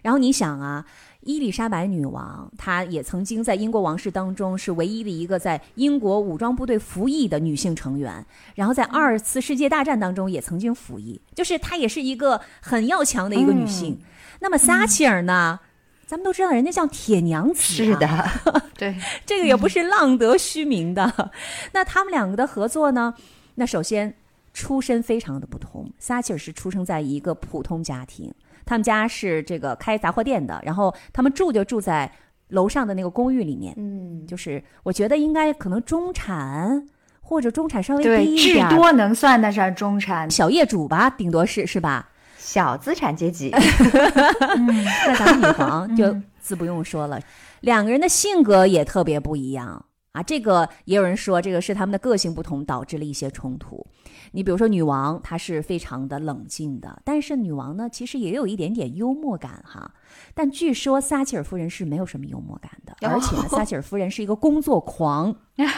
[0.00, 0.82] 然后你想啊，
[1.20, 14.00] 伊丽莎白女王，她也曾经在英国王室当中是唯一的一个在英国武装部队服役的女性成员，然后在二次世界大战当中也曾经服役，就是她也是一个很要强的一个女性。
[14.40, 15.60] 那么撒切尔呢？
[16.06, 18.96] 咱们都知道，人家叫铁娘子、啊，是的， 对，
[19.26, 21.30] 这个也不是浪得虚名的。
[21.72, 23.14] 那他们两个的合作呢？
[23.56, 24.14] 那首先
[24.52, 25.90] 出身非常的不同。
[25.98, 28.32] 撒切尔是出生在一个普通家庭，
[28.64, 32.10] 他们家是这个开杂货店的，然后他们住就住在
[32.48, 33.74] 楼上的那个公寓里面。
[33.76, 36.86] 嗯，就是我觉得应该可能中产
[37.20, 40.30] 或者中产稍微对，至低一点儿，多能算得上中产。
[40.30, 42.10] 小业主吧，顶多是是吧？
[42.44, 47.18] 小资产阶级，那咱们女皇 就自不用说了，
[47.62, 50.22] 两个人的性格也特别不一样啊。
[50.22, 53.86] 这个也有人说，这个是他们的个性不同导致了一些冲突。
[54.32, 59.92] 你比如说，女王她是非常的冷静的，但是女王呢，其实也有一点点幽默感哈。
[60.34, 65.34] 但据说撒切尔夫人是没有什么幽默感的，而且呢，撒切尔夫人是一个工作狂。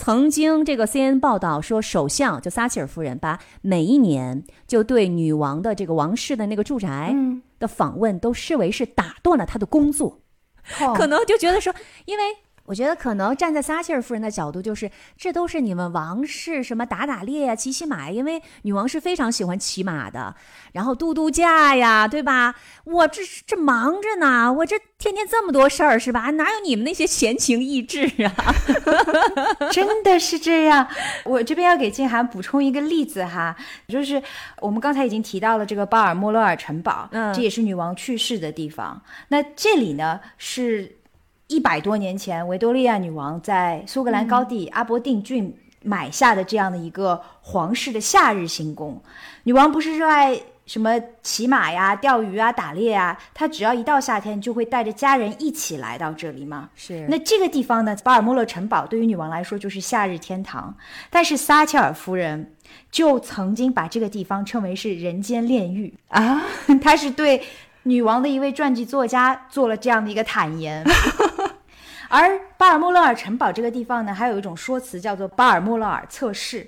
[0.00, 7.12] 曾经这个 CNN 报道说，首相就撒切尔夫人把每一年就对女王的这个王室的那个住宅
[7.58, 10.20] 的访问都视为是打断了她的工作，
[10.96, 11.74] 可能就觉得说，
[12.04, 12.22] 因为。
[12.68, 20.36] 我觉得可能站在撒切尔夫人的角度，就是这都是你们王室什么打打猎呀、骑骑马呀，因为女王是非常喜欢骑马的，
[20.72, 22.54] 然后度度假呀，对吧？
[22.84, 26.30] 我这这忙着呢，我这天天这么多事儿是吧？
[26.32, 28.54] 哪有你们那些闲情逸致啊？
[29.72, 30.86] 真的是这样。
[31.24, 33.56] 我这边要给静涵补充一个例子哈，
[33.88, 34.22] 就是
[34.60, 39.00] 我们刚才已经提到了这个巴尔莫勒尔城堡，嗯这也是女王去世的地方。
[39.28, 40.97] 那这里呢是
[41.48, 49.00] 一百多年前维多利亚女王在苏格兰高地阿伯定郡买下的这样的一个皇室的夏日行宫。
[49.44, 56.68] 女王不是热爱什么骑马呀、钓鱼啊、打猎啊，她只要一到夏天就会带着家人一起来到这里吗？
[56.74, 60.76] 是那这个地方呢，巴尔莫勒城堡对于女王来说就是夏日天堂，
[61.08, 62.52] 但是撒切尔夫人
[62.90, 66.42] 就曾经把这个地方称为是人间炼狱啊，
[66.82, 67.42] 她是对
[67.84, 70.84] 女王的一位传记作家做了这样的一个坦言。
[72.08, 76.66] 而巴尔莫勒尔城堡这个地方呢，还有一种说辞叫做巴尔莫勒尔测试。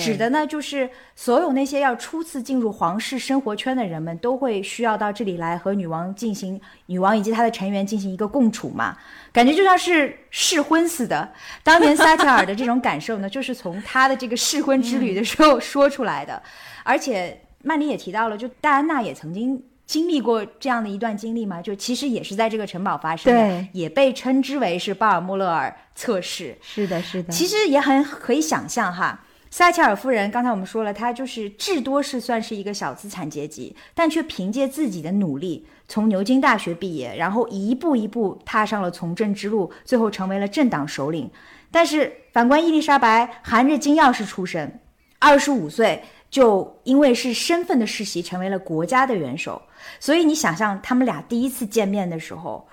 [0.00, 8.96] 指的呢就是所有那些要初次进入皇室生活圈的人们，都会需要到这里来和女王进行女王以及她的成员进行一个共处嘛，
[9.30, 11.30] 感觉就像是试婚似的。
[11.62, 16.42] 当年撒切尔的这种感受呢，就是从他的这个试婚之旅的时候说出来的。
[16.82, 21.60] 而且曼妮也提到了，就戴安娜也曾经经历过这样的一段经历吗？
[21.60, 26.56] 就其实也是在这个城堡发生的对，也被称之为是巴尔莫勒尔测试。
[26.62, 29.24] 是的，是的其实也很可以想象哈。
[29.50, 41.30] 撒切尔夫人，刚才我们说了，她就是至多是算是一个小资产阶级，但却凭借自己的努力，从牛津大学毕业，然后一步一步踏上了从政之路，最后成为了政党首领。
[41.70, 44.80] 但是反观伊丽莎白，含着金钥匙出生，
[45.20, 46.02] 二十五岁
[46.34, 49.62] 就因为是身份的世袭，成为了国家的元首。
[50.00, 52.66] 所以你想象他们俩第一次见面的时候，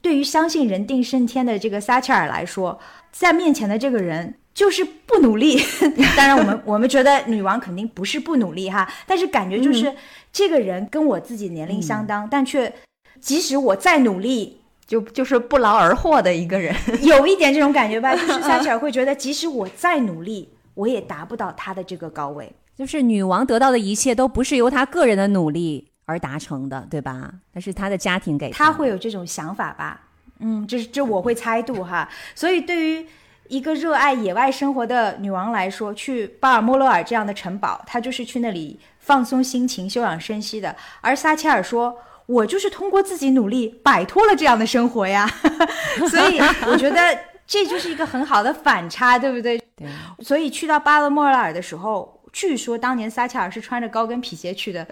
[0.00, 2.78] 对于相信人定胜天的这个撒切尔来说，
[3.10, 5.60] 在面前的这个人就是不努力。
[6.16, 9.92] 当然，我们 我们觉得女王肯定不是不努力哈，但是感觉就是、
[10.32, 12.72] 这个人跟我自己年龄相当，但却
[13.20, 16.72] 即使我再努力，就就是不劳而获的一个人。
[17.02, 22.52] 有一点这种感觉吧，就是撒切尔会觉得，即使我再努力，我也达不到他的这个高位。
[22.78, 27.32] 就是女王得到的一切都不是由她个人的努力而达成的，对吧？
[27.52, 30.00] 那是她的家庭给的他会有这种想法吧？
[30.38, 32.08] 嗯，这是这我会猜度哈。
[32.36, 33.04] 所以对于
[33.48, 40.76] 一个热爱野外生活的女王来说，去巴尔莫勒尔这样的城堡，她就是去那里放松心情、休养生息的。
[41.00, 41.98] 而撒切尔说。
[42.28, 45.26] 我就是通过自己努力摆脱了这样的生活呀，
[46.10, 49.58] 所以我觉得这就是一个很好的反差，对不对？
[49.74, 49.88] 对，
[50.22, 54.86] 所以去到巴勒莫勒尔的时候，据说当年撒切尔是穿着高跟皮鞋去的。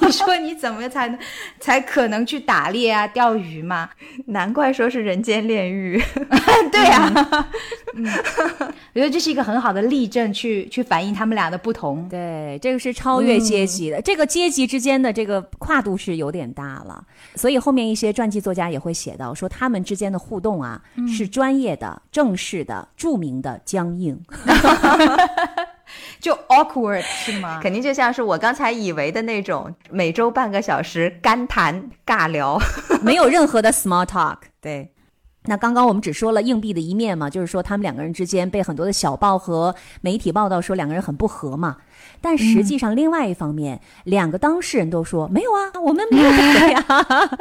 [0.00, 1.18] 你说你怎么才能
[1.60, 3.90] 才可能去打猎啊、钓鱼嘛？
[4.26, 6.02] 难怪说是人间炼狱。
[6.72, 7.12] 对呀、
[7.94, 8.06] 嗯，
[8.94, 12.08] 我觉得这是一个很好的例证去，去反映他们俩的不同。
[12.08, 17.04] 对，这个是超越阶级的，这个阶级之间的这个跨度是有点大了，
[17.34, 24.18] 所以后面一些传记作家也会写到说他们之间的互动啊、是专业的、正式的、著名的、僵硬。
[26.20, 27.60] 就 awkward 是吗？
[27.62, 32.58] 肯定就像是我刚才以为的那种，每周半个小时干谈尬聊。
[33.02, 34.36] 没有任何的 small talk。
[34.60, 34.92] 对，
[35.44, 41.78] 那刚刚我们只说了硬币的一面嘛，就是说他们两个人之间被很多的小报和媒体报道说两个人很不和嘛。
[42.22, 46.86] 但实际上，另外一方面，两个当事人都说没有啊，我们没有的呀。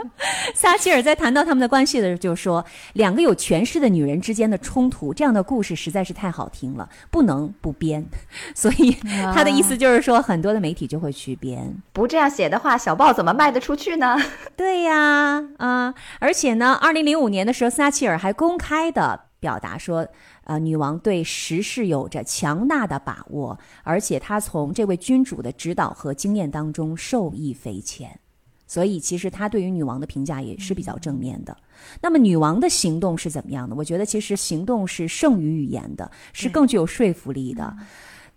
[0.54, 8.06] 撒切尔在谈到他们的关系的时候就说，两个有权势的女人之间的冲突，这样的故事实在是太好听了，不能不编。
[8.56, 8.92] 所以
[9.34, 11.74] 他的意思就是说，很多的媒体就会去编。
[11.94, 14.18] 不这样写的话，小报怎么卖得出去呢？
[14.58, 20.08] 对呀，啊、而且呢，二零零五年的时候，撒切尔还公开的表达说，
[20.44, 28.20] 呃，女王对时事有着强大的把握，而且她从这位君主的指导和经验当中受益匪浅。
[28.68, 31.56] 所以，其实她对于女王的评价也是比较正面的。
[32.02, 33.76] 那么，女王的行动是怎么样的？
[33.76, 37.76] 我觉得，其实行动是胜于语言的，是更具有说服力的。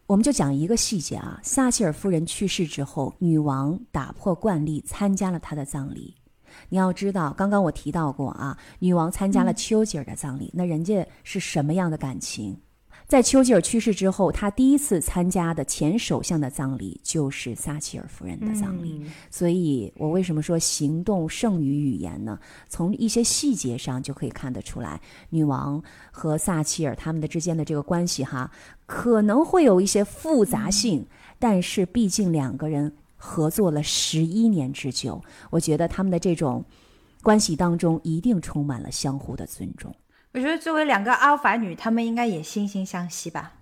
[0.07, 6.15] 我们就讲一个细节啊，撒切尔夫人去世之后，女王打破惯例参加了她的葬礼。
[6.69, 12.57] 你要知道，刚刚我提到过啊，女王参加了丘吉尔的葬礼，那人家是什么样的感情？
[13.07, 19.05] 在丘吉尔去世之后，她第一次参加的前首相的葬礼就是撒切尔夫人的葬礼。
[19.31, 22.39] 所以我为什么说行动胜于语言呢？
[22.67, 24.99] 从一些细节上就可以看得出来，
[25.29, 28.51] 女王和撒切尔他们的之间的这个关系哈，
[28.87, 31.07] 可能会有一些复杂性，
[31.39, 32.91] 但是毕竟两个人
[33.27, 35.19] 合作了十一年之久，
[35.49, 36.63] 我觉得他们的这种
[37.23, 39.95] 关系当中一定充满了相互的尊重。
[40.35, 43.53] 我觉得作为两个阿尔法女，她们应该也惺惺相惜吧。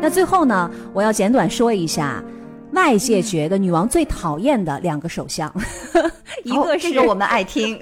[0.00, 2.22] 那最后呢，我要简短说一下。
[2.74, 5.52] 外界觉得女王最讨厌的两个首相，
[6.44, 7.78] 一哦个是、这个我们爱听，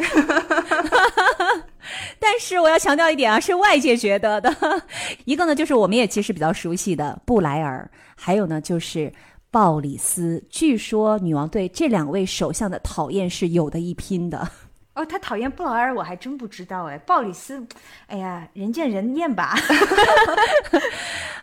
[2.20, 4.55] 但是我要强调一点啊，是外界觉得的。
[5.24, 9.12] 一个呢，就是我们也其实比较熟悉的布莱尔，还有呢就是
[9.51, 10.43] 鲍里斯。
[10.49, 14.49] 据说女王对这两位首相的讨厌是有的一拼的。
[14.95, 16.99] 哦，她讨厌布劳尔，我还真不知道哎。
[16.99, 17.66] 鲍里斯，
[18.09, 19.57] 哎呀，人见人厌吧。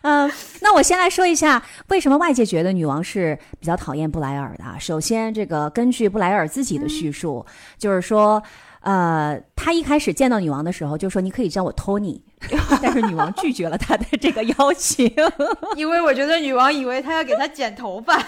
[0.02, 0.30] 嗯，
[0.60, 4.76] 那我先来说一下为什么外界觉得女王是比较讨厌布莱尔的啊。
[4.78, 7.44] 首先，这个根据布莱尔自己的叙述，
[7.76, 8.42] 就是说，
[8.80, 12.22] 呃，他一开始见到女王的时候就说：“你可以叫我托尼。
[12.82, 15.12] ”但是女王拒绝了他的这个邀请。
[15.76, 18.16] 因为我觉得女王以为他要给他剪头发。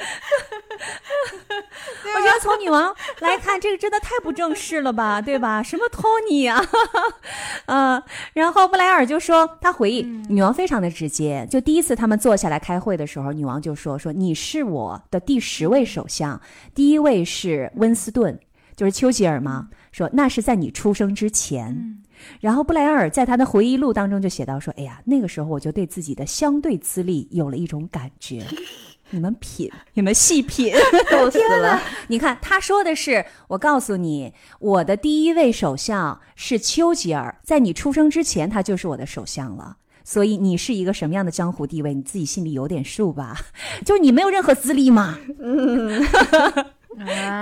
[2.12, 5.62] 我觉得从女王来看，这个真的太不正式了吧， 对吧？
[5.62, 6.64] 什么 Tony 啊，
[7.66, 16.40] 嗯，然后布莱尔就说，他回忆女王非常的直接，就第一次他们坐下来开会的时候，女王就说说你是我的第十位首相，
[16.74, 18.38] 第一位是温斯顿，
[18.74, 21.96] 就是丘吉尔嘛，说那是在你出生之前。
[22.40, 28.44] 然后布莱尔在他的回忆录当中就写到说：“哎呀，那个时候我就对自己的相对资历有了一种感觉。
[29.10, 30.72] 你们品，你们细品，
[31.10, 31.80] 逗死了！
[32.08, 39.76] 你看他说的是，我告诉你，我的第一位首相是丘吉尔，在你出生之前他就是我的首相了。
[40.02, 43.36] 所以你是一个什么样的江湖地位，你自己心里有点数吧？
[43.84, 45.18] 就是你没有任何资历嘛。
[45.40, 46.04] 嗯。”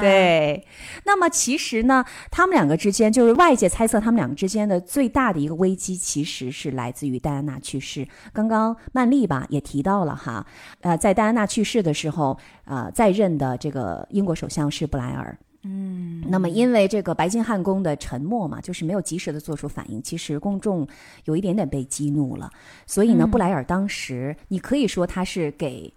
[0.01, 0.66] 对，
[1.05, 8.07] 那么其实呢，他们两个之间，就是外界猜测他们两个之间的最大的一个危机，其实是来自于戴安娜去世。
[8.32, 10.46] 刚刚曼丽吧也提到了哈，
[10.82, 15.36] 呃，在戴安娜去世的时候，呃，在任的这个英国首相是布莱尔。
[15.62, 20.86] 嗯，那么因为这个白金汉宫的沉默嘛，就是没有及时的做出反应，其实公众
[21.24, 22.51] 有一点点被激怒了。
[22.86, 25.92] 所以呢，布莱尔当时，你可以说他是给。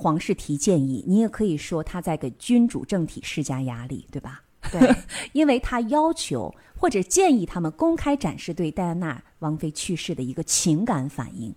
[0.00, 4.42] 皇室提建议，你也可以说他在给君主政体施加压力，对吧？
[4.70, 4.94] 对，
[5.32, 11.52] 因为他要求或者建议他们公开展示对戴安娜王妃去世的一个情感反应，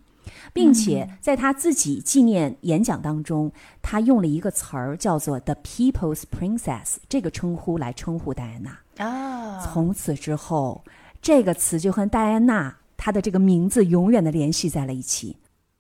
[0.54, 3.52] 并且在他自己纪念演讲当中，
[3.84, 8.80] 他用了一个词儿叫做 “the people's princess” 这个称呼来称呼戴安娜。
[9.06, 10.84] 啊，从此之后，
[11.22, 15.38] 这个词就和戴安娜她的这个名字永远的联系在了一起。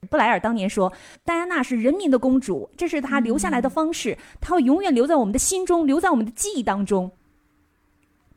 [0.09, 0.91] 布莱尔当年说
[1.23, 7.11] ：“戴安娜是人民的公主，这是她留下来的方式，她会永远留在我们的心中，留在我们的记忆当中。”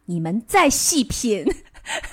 [0.06, 1.42] 你们再细品，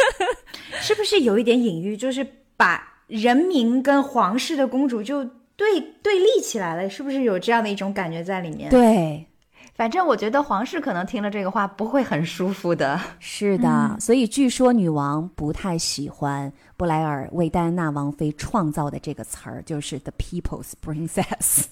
[0.80, 1.98] 是不是有一点隐喻？
[1.98, 2.26] 就是
[2.56, 5.26] 把人民跟皇室的公主就
[5.58, 8.70] 对对立起来了，是不是有这样的一种感觉在里面？
[8.70, 9.28] 对。
[9.74, 13.00] 反正我觉得皇室可能听了这个话不会很舒服的。
[13.20, 21.66] 是的，所以据说女王不太喜欢布莱尔为戴安娜王妃创造的这个词儿，就是 “the people's princess”，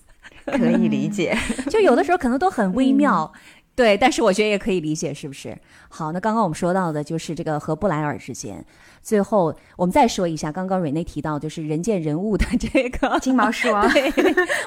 [0.46, 1.38] 可以理解。
[1.70, 3.32] 就有的时候可能都很微妙。
[3.80, 5.58] 对，但是我觉得也可以理解，是不是？
[5.88, 8.62] 好，那刚刚我们说到的就是这个和布莱尔之间。
[9.02, 14.12] 最后，我们再说一下，刚刚瑞内提到就是人见人物的这个金毛狮王，对，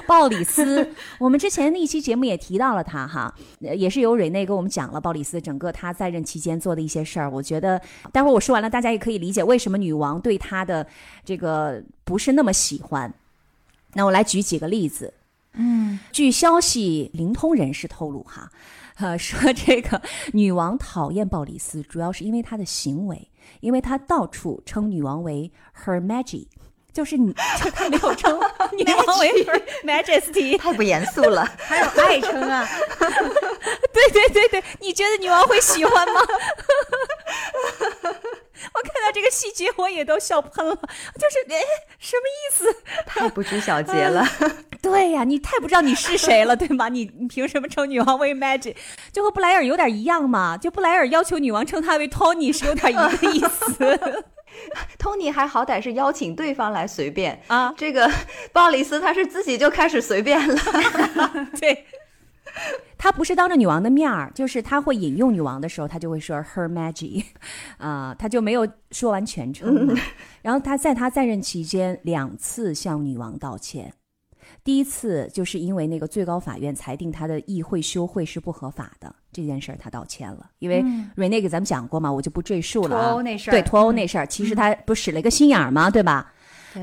[0.07, 0.89] 鲍里斯。
[1.19, 7.29] 我们之前那一期节目也提到了他哈，也是由瑞内给我们讲了鲍里斯整个他在任期间做的一些事儿。
[7.29, 7.79] 我觉得
[8.11, 10.87] 待会儿我说完了，大家也可以理解为什么女王对他的
[11.23, 13.13] 这个不是那么喜欢。
[13.93, 15.13] 那我来举几个例子。
[15.53, 18.49] 嗯，据消息灵通人士透露哈。
[18.95, 20.01] 呃，说这个
[20.33, 25.51] 女王讨厌鲍里斯，主要是因为他的行为，因为他到处称女王为
[25.83, 26.47] Her Majesty，
[26.93, 28.39] 就是你，就他没有称
[28.77, 29.45] 女王为
[29.83, 32.67] Majesty，太不严肃了，还有爱称啊？
[33.91, 36.21] 对对对对，你觉得女王会喜欢吗？
[38.73, 40.73] 我看到这个细节，我也都笑喷了。
[40.75, 41.59] 就是哎，
[41.99, 42.75] 什么意思？
[43.05, 44.25] 太不拘小节了。
[44.81, 46.87] 对呀，你太不知道你是谁了，对吗？
[46.89, 48.75] 你你凭什么称女王为 Magic？
[49.11, 50.57] 就和布莱尔有点一样嘛。
[50.57, 54.23] 就布莱尔要求女王称他为 Tony 是有点一个意思。
[54.99, 58.09] Tony 还好歹是邀请对方来随便啊，这个
[58.53, 60.55] 鲍里斯他是自己就开始随便了。
[61.59, 61.85] 对。
[62.99, 67.25] 他不是当着女王的面儿，就是他会引用女王的时候，他就会说 Her Majesty，
[67.77, 69.97] 啊，他就没有说完全称。
[70.41, 73.93] 然后他在他在任期间两次向女王道歉，
[74.63, 80.49] 第一次就是因为那个最高法院裁定他的议会休会是不合法的这件事儿，他道歉了。
[80.59, 80.81] 因为
[81.17, 82.89] Rene 给咱们讲过嘛，我就不赘述了。
[82.89, 85.89] 脱欧那事儿，对脱欧那事儿，其实他不使了一个心眼儿嘛？
[85.89, 86.31] 对吧？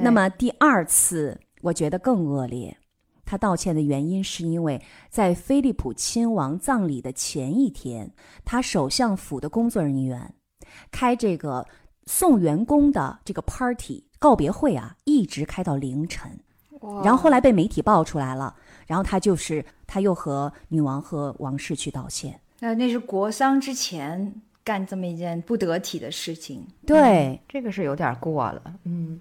[0.02, 2.76] 那么第二次，我觉得更恶劣。
[3.24, 8.12] 他道歉的原因是因为在菲利普亲王葬礼的前一天，
[8.44, 10.34] 他首相府的工作人员
[10.90, 11.64] 开这个
[12.06, 16.40] 送员工的这个 party 告别会啊，一直开到凌晨。
[17.04, 18.54] 然后后来被媒体爆出来了，
[18.86, 22.38] 然后他就是他又和女王和王室去道歉。
[22.60, 26.64] 那那是国丧之前干这么一件不得体的事情。
[26.86, 28.62] 对，这个是有点过了。
[28.84, 29.18] 嗯。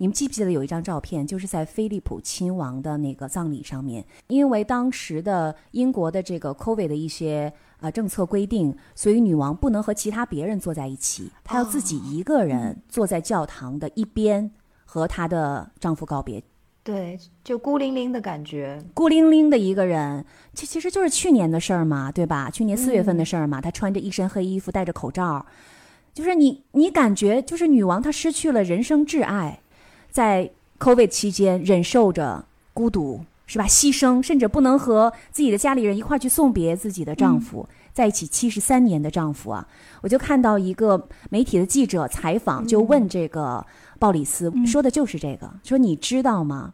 [0.00, 14.48] 你们记不记得有一张照片，就是在菲利普亲王的那个葬礼上面，因为当时的英国的这个 COVID 的一些呃政策规定，所以女王不能和其他别人坐在一起，她要自己一个人坐在教堂的一边
[14.84, 16.40] 和她的丈夫告别。
[16.88, 20.24] 对，就孤零零的感觉，孤零零的一个人，
[20.54, 22.48] 其其实就是去年的事儿嘛，对吧？
[22.48, 25.44] 去年四月份的事儿嘛，她穿着一身黑衣服，戴着口罩，
[26.14, 29.60] 就是你，你感觉就是女王她失去了人生挚爱。
[30.10, 33.66] 在 COVID 期间，忍受着孤独，是吧？
[33.66, 39.68] 牺牲，甚至不能和自己的家里人一块儿去送别自己的丈夫，在一起七十三年的丈夫啊，
[40.00, 43.66] 我就看到一个媒体的记者采访，就问这个
[43.98, 46.72] 鲍里斯，说的就是这个，说你知道吗？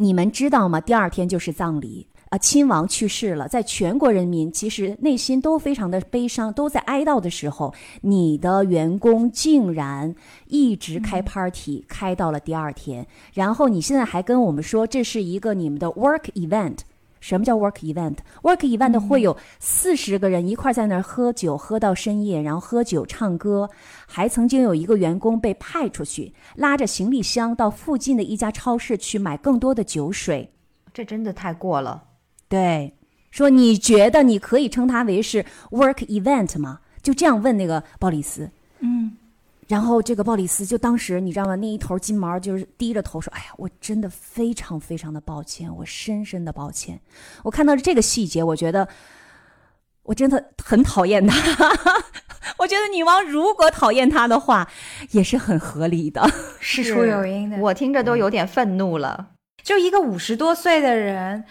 [0.00, 0.80] 你们知道吗？
[0.80, 2.06] 第二天就是葬礼。
[2.30, 10.14] 啊，亲王去世了，在全国人民其实内心都非常的悲伤，都在哀悼的时候，你的员工竟然
[10.46, 16.78] 一直开 party，开到了第二天，然后你现在还跟我们说这是一个你们的 work event。
[17.20, 23.70] 什么叫 work event？work event 会有四十个人一块在那儿喝酒，喝到深夜，然后喝酒唱歌，
[24.06, 30.50] 还曾经有一个员工被派出去，拉着行李箱到附近的一家超市去买更多的酒水。
[30.92, 32.04] 这真的太过了。
[32.48, 32.94] 对，
[33.30, 36.80] 说你觉得你可以称它为是 work event 吗？
[37.02, 39.12] 就这样问那个鲍里斯，嗯，
[39.70, 41.54] 然后这个鲍里斯就当时你知道吗？
[41.54, 47.00] 那一头金毛就是低着头说：“哎呀，我真的非常非常的抱歉，我深深的抱歉。”
[47.44, 48.88] 我看到这个细节，我觉得
[50.02, 51.36] 我真的很讨厌他。
[52.58, 54.68] 我觉得女王如果讨厌他的话，
[55.12, 56.28] 也是很合理的，
[56.58, 57.56] 事出有因的。
[57.58, 59.30] 我听着都有点愤怒了，
[59.62, 61.44] 就一个五十多岁的人。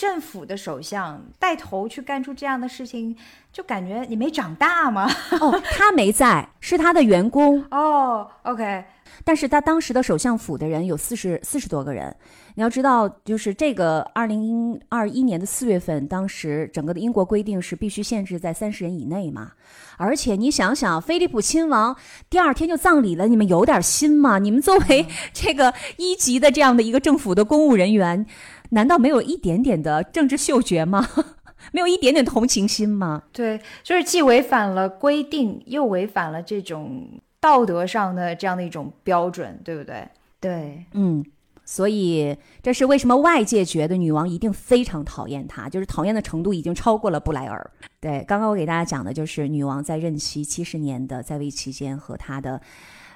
[0.00, 3.14] 政府的首相带头去干出这样的事情，
[3.52, 5.06] 就感觉你没长大吗？
[5.38, 7.62] 哦，他没在，是他的员工。
[7.70, 8.82] 哦，OK。
[9.24, 12.16] 但是他当时的首相府的人有四十四十多个人。
[12.54, 19.52] 你要知道，就是这个二零二一年的四月份，当时整个的英国规定是必须限制在三十人以内嘛。
[19.98, 21.94] 而且你想想，菲利普亲王
[22.30, 24.38] 第二天就葬礼了，你们有点心吗？
[24.38, 28.24] 你们作为这个一级的这样的一个政府的公务人员。
[28.70, 31.06] 难道没有一点点的政治嗅觉吗？
[31.72, 33.22] 没有一点点同情心吗？
[33.32, 37.06] 对，就是既违反了规定，又违反了这种
[37.38, 40.08] 道德上的这样的一种标准，对不对？
[40.40, 41.22] 对，嗯，
[41.64, 47.70] 所以这是为什么外界觉得女王一定非常讨厌她，就是讨厌的程度已经超过了布莱尔。
[48.00, 52.60] 对，刚刚我给大家讲的就是女王在任期七十年的在位期间和她的。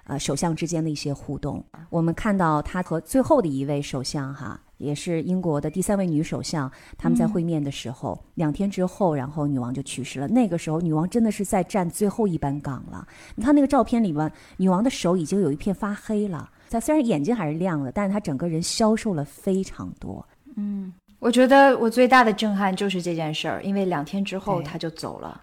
[0.07, 10.29] 呃，首相之间的一些互动，我们看到他和最后的一位首相哈，也是英国的第三位女首相，他们在会面的时候，两天之后，然后女王就去世了。
[10.29, 13.07] 那个时候，女王真的是在站最后一班岗了。
[13.35, 20.27] 你看那个照片里面，女王的手已经有一片发黑了，她虽然眼睛还是亮的，但是她整个人消瘦了非常多。
[20.57, 25.41] 嗯，我觉得我最大的震撼就是这件事儿，因为两天之后她就走了，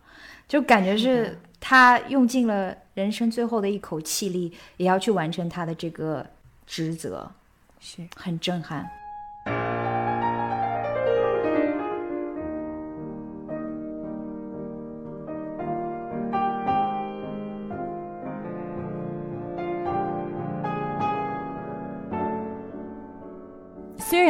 [0.47, 1.37] 就感觉是。
[1.63, 6.25] 她用尽了人生最后的一口气力，也要去完成她的这个
[6.65, 7.31] 职责，
[7.79, 8.83] 是很震撼。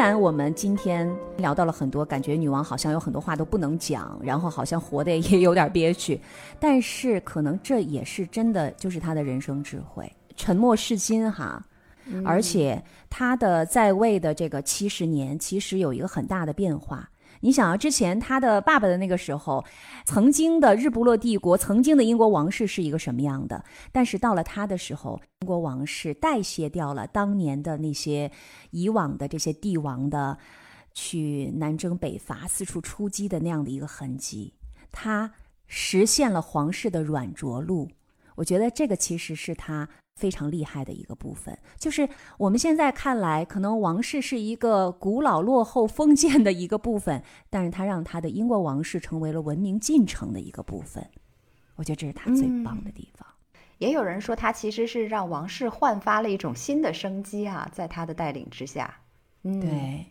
[0.02, 1.08] 然我们今天
[1.38, 6.20] 聊到了很多，感觉女王好像有很多话都不能讲，然后好像活得也有点憋屈，
[6.60, 11.64] 但是可能这也是真的，就是她的人生智慧，沉默是金哈。
[12.26, 17.08] 而且她的在位的这个七十年，其实有一个很大的变化。
[17.42, 19.66] 你想啊，之前他的爸爸的那个时候，
[20.06, 23.64] 曾经的日不落帝国，曾经的英国王室是一个什么样的？
[23.92, 28.32] 但是到了他的时候，英国王室代谢掉了当年的那些
[28.70, 30.38] 以往的这些帝王的
[30.94, 34.54] 去南征北伐、四处出击的那样的一个痕迹，
[34.92, 35.32] 他
[35.68, 37.90] 实现了皇室的软着陆。
[38.36, 39.90] 我觉得这个其实是他。
[40.22, 42.08] 非常厉害的一个部分，就是
[42.38, 51.04] 我们现在看来，可能王室是一个古老、落后、封建的一个部分，但是他让他的英国王室成为了文明进程的一个部分。
[51.76, 53.28] 我觉得这是他最棒的地方。
[53.80, 58.94] 也有人说，他其实是让王室焕发了一种新的生机啊，在他的带领之下。
[59.42, 60.06] 嗯，对。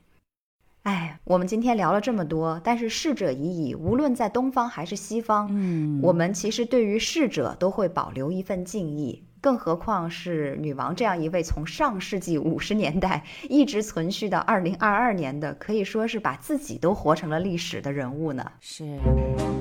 [0.83, 9.23] 哎，我们今天聊了这么多，但是逝者已矣，无论在东方还是西方，嗯，我们其实对于逝者都会保留一份敬意。
[9.41, 18.45] 更何况是女王这样一位从上世纪五十年代一直存续到二零二二年的，可以说是把自己都活成了历史的人物呢。
[18.61, 18.85] 是。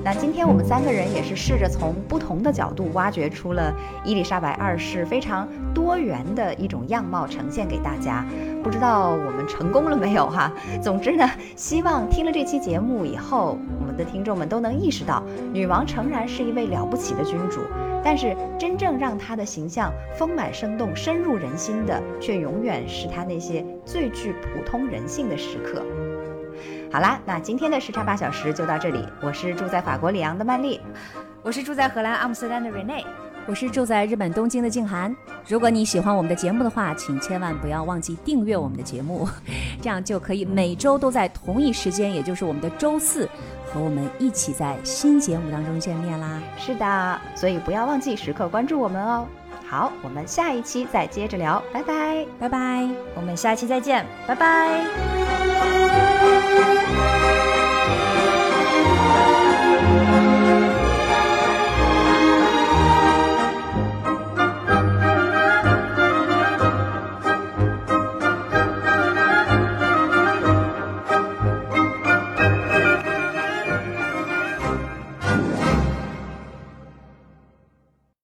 [0.04, 3.74] 那今天我们三个人也是试着从不同的角度挖掘出了
[4.04, 8.24] 伊丽莎白二世非常多元的一种样貌呈现给大家。
[8.62, 10.52] 不知道我们成功了没有哈？
[10.82, 11.26] 总之呢，
[11.56, 17.60] 希望听了这期节目以后，我们的听众们都能意识到，女王诚然是一位了不起的君主。
[18.02, 25.84] 但是，真正让他的形象丰满生动、深入人心的，却永远是他那些最具普通人性的时刻。
[26.92, 29.06] 好啦，那今天的时差八小时就到这里。
[29.22, 30.80] 我是住在法国里昂的曼丽，
[31.42, 33.04] 我是住在荷兰阿姆斯特丹的 Rene。
[33.46, 35.14] 我是住在日本东京的静涵。
[35.48, 39.26] 如果你喜欢我们的节目的话，请千万不要忘记订阅我们的节目，
[39.80, 43.28] 这样就可以每周都在同一时间，也就是我们的周四，
[43.72, 46.42] 和我们一起在新节目当中见面啦。
[46.58, 49.26] 是的，所以不要忘记时刻关注我们哦。
[49.66, 54.80] 好，我们下一期再接着聊，拜拜，拜拜，我们下期再见，拜拜。